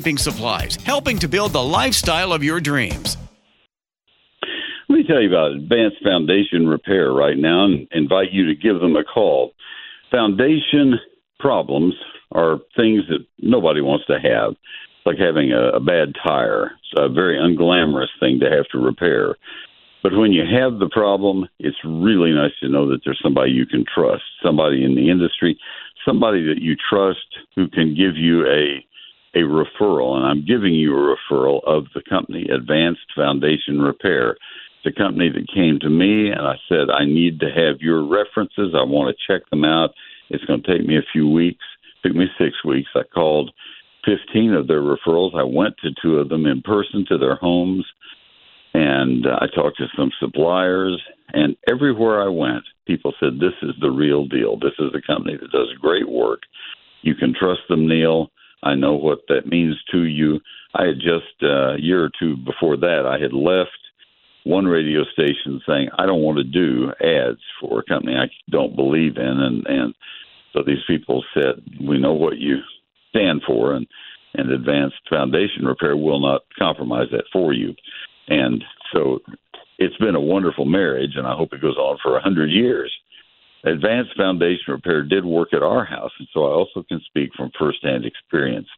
[0.00, 3.16] landscaping supplies, helping to build the lifestyle of your dreams.
[4.88, 8.80] Let me tell you about Advanced Foundation Repair right now and invite you to give
[8.80, 9.52] them a call.
[10.10, 10.98] Foundation
[11.38, 11.94] problems
[12.32, 16.66] are things that nobody wants to have, it's like having a, a bad tire.
[16.66, 19.36] It's a very unglamorous thing to have to repair.
[20.02, 23.66] But when you have the problem, it's really nice to know that there's somebody you
[23.66, 25.58] can trust, somebody in the industry,
[26.04, 28.84] somebody that you trust who can give you a
[29.34, 30.16] a referral.
[30.16, 34.36] And I'm giving you a referral of the company Advanced Foundation Repair.
[34.82, 38.02] It's a company that came to me and I said, I need to have your
[38.02, 38.74] references.
[38.74, 39.90] I want to check them out.
[40.30, 41.64] It's going to take me a few weeks.
[42.02, 42.90] It took me six weeks.
[42.94, 43.52] I called
[44.06, 45.38] 15 of their referrals.
[45.38, 47.84] I went to two of them in person to their homes
[48.72, 51.00] and I talked to some suppliers,
[51.32, 54.58] and everywhere I went, people said, This is the real deal.
[54.58, 56.40] This is a company that does great work.
[57.02, 58.30] You can trust them, Neil.
[58.62, 60.40] I know what that means to you.
[60.74, 63.70] I had just uh, a year or two before that, I had left
[64.44, 68.76] one radio station saying, I don't want to do ads for a company I don't
[68.76, 69.22] believe in.
[69.24, 69.94] And, and
[70.52, 72.58] so these people said, We know what you
[73.10, 73.86] stand for, and,
[74.34, 77.74] and Advanced Foundation Repair will not compromise that for you.
[78.28, 79.20] And so
[79.78, 82.92] it's been a wonderful marriage, and I hope it goes on for a hundred years.
[83.64, 87.50] Advanced Foundation Repair did work at our house, and so I also can speak from
[87.58, 88.68] firsthand experience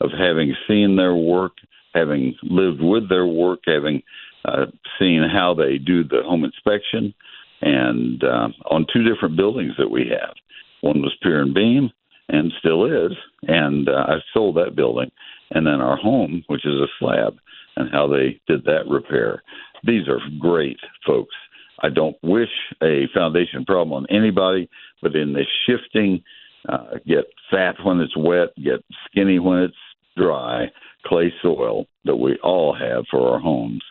[0.00, 1.52] of having seen their work,
[1.94, 4.02] having lived with their work, having
[4.44, 4.66] uh,
[4.98, 7.14] seen how they do the home inspection,
[7.60, 10.34] and uh, on two different buildings that we have.
[10.80, 11.90] One was Pier and Beam,
[12.28, 13.16] and still is,
[13.46, 15.10] and uh, I sold that building,
[15.50, 17.36] and then our home, which is a slab
[17.76, 19.42] and how they did that repair.
[19.84, 21.34] These are great folks.
[21.80, 22.50] I don't wish
[22.82, 24.68] a foundation problem on anybody,
[25.00, 26.22] but in this shifting,
[26.68, 29.74] uh, get fat when it's wet, get skinny when it's
[30.16, 30.66] dry,
[31.06, 33.82] clay soil that we all have for our homes.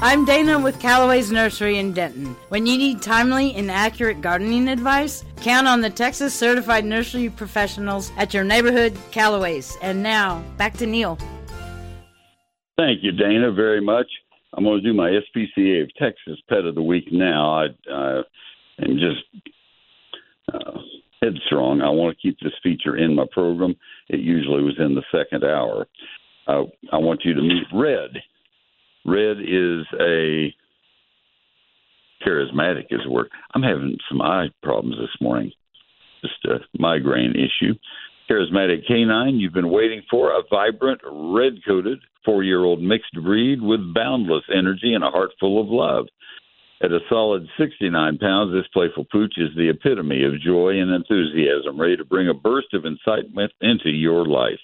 [0.01, 2.33] I'm Dana with Calloway's Nursery in Denton.
[2.47, 8.09] When you need timely and accurate gardening advice, count on the Texas Certified Nursery Professionals
[8.15, 9.77] at your neighborhood Calloway's.
[9.81, 11.17] And now, back to Neil.
[12.77, 14.07] Thank you, Dana, very much.
[14.53, 17.59] I'm going to do my SPCA of Texas Pet of the Week now.
[17.59, 17.65] I
[18.81, 19.51] am just
[20.53, 20.79] uh,
[21.21, 21.81] headstrong.
[21.81, 23.75] I want to keep this feature in my program.
[24.07, 25.87] It usually was in the second hour.
[26.47, 28.11] Uh, I want you to meet Red.
[29.05, 30.53] Red is a
[32.25, 33.29] charismatic is a word.
[33.53, 35.51] I'm having some eye problems this morning,
[36.21, 37.73] just a migraine issue.
[38.29, 43.61] Charismatic canine you've been waiting for, a vibrant, red coated, four year old mixed breed
[43.61, 46.05] with boundless energy and a heart full of love.
[46.81, 51.79] At a solid 69 pounds, this playful pooch is the epitome of joy and enthusiasm,
[51.79, 54.59] ready to bring a burst of excitement into your life.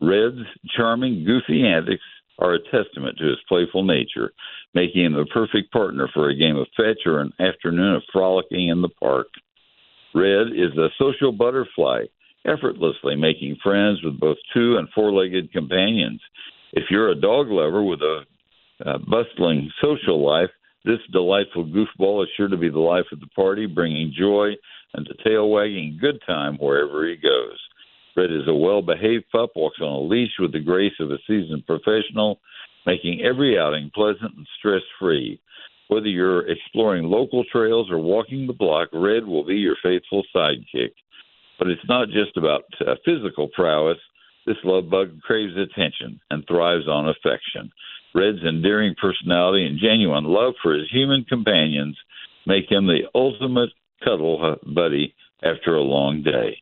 [0.00, 0.42] Red's
[0.76, 2.02] charming, goofy antics
[2.38, 4.32] are a testament to his playful nature,
[4.74, 8.68] making him the perfect partner for a game of fetch or an afternoon of frolicking
[8.68, 9.28] in the park.
[10.14, 12.04] Red is a social butterfly,
[12.46, 16.20] effortlessly making friends with both two and four legged companions.
[16.72, 18.22] If you're a dog lover with a,
[18.80, 20.50] a bustling social life,
[20.84, 24.50] this delightful goofball is sure to be the life of the party, bringing joy
[24.92, 27.58] and the tail wagging good time wherever he goes.
[28.16, 31.18] Red is a well behaved pup, walks on a leash with the grace of a
[31.26, 32.40] seasoned professional,
[32.86, 35.40] making every outing pleasant and stress free.
[35.88, 40.92] Whether you're exploring local trails or walking the block, Red will be your faithful sidekick.
[41.58, 43.98] But it's not just about uh, physical prowess.
[44.46, 47.70] This love bug craves attention and thrives on affection.
[48.14, 51.96] Red's endearing personality and genuine love for his human companions
[52.46, 53.70] make him the ultimate
[54.04, 56.56] cuddle buddy after a long day.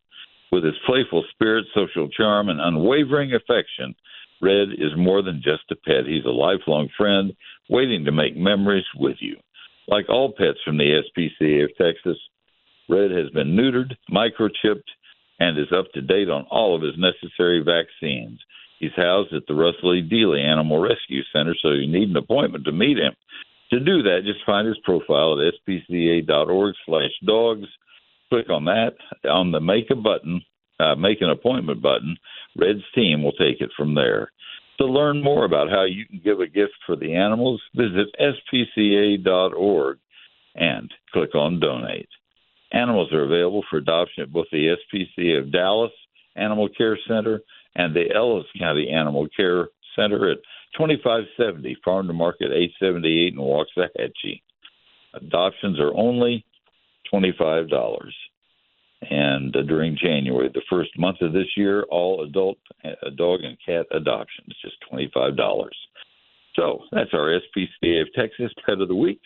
[0.53, 3.95] With his playful spirit, social charm, and unwavering affection,
[4.39, 6.05] Red is more than just a pet.
[6.05, 7.33] He's a lifelong friend
[7.71, 9.37] waiting to make memories with you.
[9.87, 12.19] Like all pets from the SPCA of Texas,
[12.87, 14.93] Red has been neutered, microchipped,
[15.39, 18.39] and is up to date on all of his necessary vaccines.
[18.77, 20.07] He's housed at the Russell E.
[20.07, 23.15] Dealey Animal Rescue Center, so you need an appointment to meet him.
[23.71, 27.67] To do that, just find his profile at spca.org slash dogs
[28.33, 28.95] click on that
[29.29, 30.41] on the make a button
[30.79, 32.17] uh, make an appointment button.
[32.57, 34.31] Red's team will take it from there.
[34.79, 39.99] To learn more about how you can give a gift for the animals, visit spca.org
[40.55, 42.09] and click on donate.
[42.71, 45.91] Animals are available for adoption at both the SPCA of Dallas
[46.35, 47.41] Animal Care Center
[47.75, 50.37] and the Ellis County Animal Care Center at
[50.75, 54.41] 2570 Farm to Market 878 in Waxahachie.
[55.13, 56.43] Adoptions are only
[57.13, 58.11] $25.
[59.13, 63.55] And uh, during January, the first month of this year, all adult uh, dog and
[63.63, 65.67] cat adoptions, just $25.
[66.55, 69.21] So that's our SPCA of Texas Pet of the Week,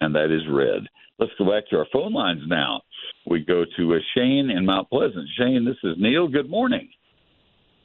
[0.00, 0.88] and that is Red.
[1.18, 2.80] Let's go back to our phone lines now.
[3.26, 5.28] We go to uh, Shane in Mount Pleasant.
[5.36, 6.26] Shane, this is Neil.
[6.28, 6.88] Good morning.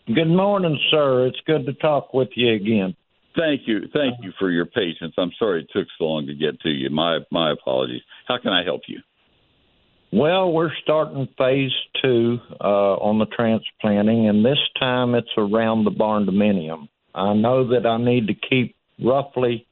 [0.07, 1.27] Good morning, sir.
[1.27, 2.95] It's good to talk with you again.
[3.35, 3.81] Thank you.
[3.93, 5.13] Thank you for your patience.
[5.17, 6.89] I'm sorry it took so long to get to you.
[6.89, 8.01] My my apologies.
[8.27, 8.99] How can I help you?
[10.15, 15.89] Well, we're starting phase two uh, on the transplanting, and this time it's around the
[15.89, 16.87] barn dominium.
[17.15, 19.65] I know that I need to keep roughly,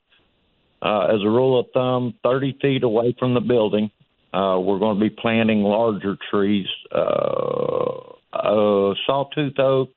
[0.81, 3.91] uh, as a rule of thumb, 30 feet away from the building.
[4.33, 7.99] Uh, we're going to be planting larger trees, uh,
[8.33, 9.91] uh, sawtooth oak,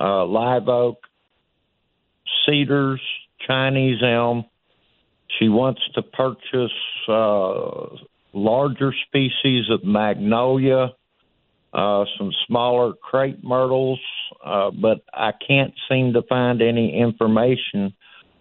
[0.00, 1.00] uh, live oak,
[2.46, 3.02] cedars,
[3.46, 4.46] Chinese elm.
[5.38, 6.72] She wants to purchase
[7.08, 10.92] uh, larger species of magnolia,
[11.72, 14.00] uh, some smaller crepe myrtles,
[14.44, 17.94] uh, but I can't seem to find any information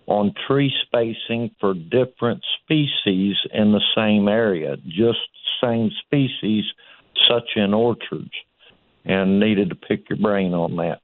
[0.08, 5.20] on tree spacing for different species in the same area, just
[5.64, 6.64] same species,
[7.30, 8.32] such in orchards,
[9.06, 11.02] and needed to pick your brain on that.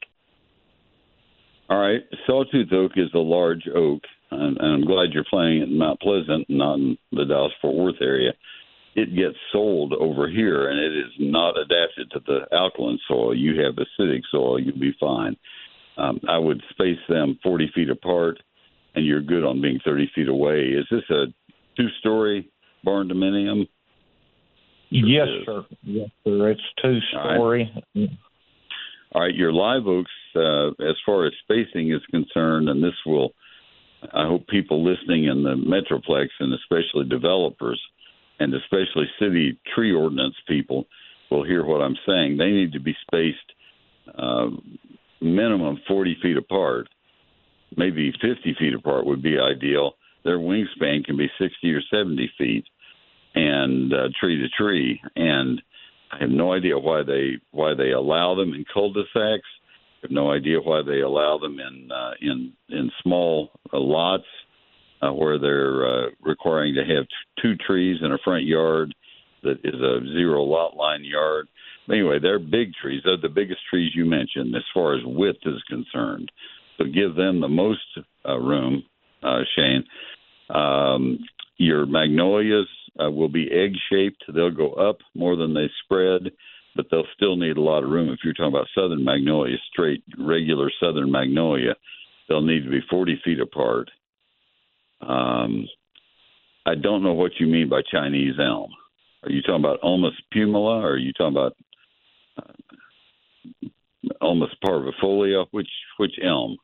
[1.69, 5.69] All right, sawtooth oak is a large oak, and, and I'm glad you're planting it
[5.69, 8.33] in Mount Pleasant, not in the Dallas Fort Worth area.
[8.95, 13.35] It gets sold over here, and it is not adapted to the alkaline soil.
[13.35, 15.35] You have acidic soil, you'll be fine.
[15.97, 18.41] Um, I would space them 40 feet apart,
[18.95, 20.67] and you're good on being 30 feet away.
[20.67, 21.25] Is this a
[21.75, 22.49] two-story
[22.85, 23.67] barn dominium?
[24.89, 25.65] yes, sir.
[25.83, 26.51] Yes, sir.
[26.51, 27.71] It's two story.
[27.73, 28.09] All right.
[29.11, 33.31] All right, your live oaks, uh, as far as spacing is concerned, and this will,
[34.13, 37.81] I hope people listening in the Metroplex and especially developers
[38.39, 40.85] and especially city tree ordinance people
[41.31, 42.37] will hear what I'm saying.
[42.37, 43.53] They need to be spaced
[44.17, 44.47] uh,
[45.21, 46.87] minimum 40 feet apart,
[47.75, 49.93] maybe 50 feet apart would be ideal.
[50.23, 52.65] Their wingspan can be 60 or 70 feet,
[53.35, 55.61] and uh, tree to tree, and
[56.11, 59.13] I have no idea why they why they allow them in cul-de-sacs.
[59.13, 64.23] I have no idea why they allow them in uh, in in small uh, lots
[65.01, 68.93] uh, where they're uh, requiring to have t- two trees in a front yard
[69.43, 71.47] that is a zero lot line yard.
[71.89, 73.01] Anyway, they're big trees.
[73.05, 76.31] They're the biggest trees you mentioned as far as width is concerned.
[76.77, 77.79] So give them the most
[78.27, 78.83] uh, room,
[79.23, 79.83] uh, Shane.
[80.49, 81.19] Um,
[81.57, 82.67] your magnolias
[83.01, 84.23] uh, will be egg shaped.
[84.33, 86.31] They'll go up more than they spread,
[86.75, 88.09] but they'll still need a lot of room.
[88.09, 91.75] If you're talking about southern magnolia, straight, regular southern magnolia,
[92.27, 93.89] they'll need to be 40 feet apart.
[95.01, 95.67] Um,
[96.65, 98.71] I don't know what you mean by Chinese elm.
[99.23, 101.55] Are you talking about Ulmus pumila, or are you talking about
[102.37, 103.67] uh,
[104.21, 105.45] Ulmus parvifolia?
[105.51, 106.57] Which which elm?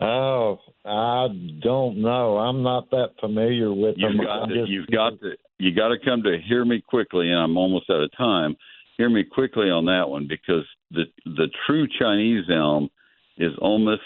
[0.00, 1.28] Oh, I
[1.62, 2.38] don't know.
[2.38, 4.26] I'm not that familiar with you've them.
[4.26, 7.38] Got to, just, you've got to you got to come to hear me quickly, and
[7.38, 8.56] I'm almost out of time.
[8.98, 12.90] Hear me quickly on that one because the the true Chinese elm
[13.38, 13.98] is Ulmus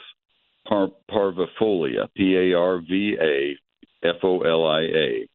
[0.68, 3.56] par, parvifolia, P A R V A
[4.06, 5.28] F O L I A.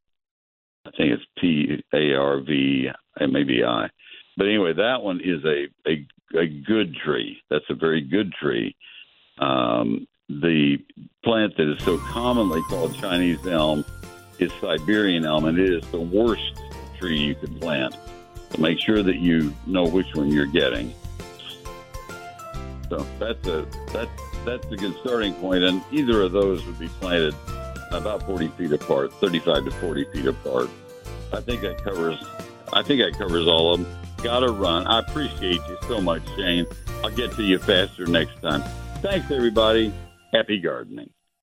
[0.84, 2.88] I think it's P A R V
[3.20, 3.88] maybe I.
[4.36, 6.06] But anyway, that one is a, a
[6.38, 7.42] a good tree.
[7.50, 8.74] That's a very good tree.
[9.38, 10.78] Um, the
[11.24, 13.84] plant that is so commonly called Chinese elm
[14.38, 16.60] is Siberian elm, and it is the worst
[16.98, 17.94] tree you can plant.
[18.50, 20.94] So make sure that you know which one you're getting.
[22.88, 24.10] So that's a that's
[24.44, 27.34] that's a good starting point, and either of those would be planted
[27.90, 30.70] about 40 feet apart, 35 to 40 feet apart.
[31.32, 32.22] I think that covers.
[32.72, 33.96] I think that covers all of them.
[34.22, 34.86] Got to run.
[34.86, 36.66] I appreciate you so much, Shane.
[37.02, 38.62] I'll get to you faster next time.
[39.00, 39.92] Thanks, everybody.
[40.32, 41.10] Happy gardening.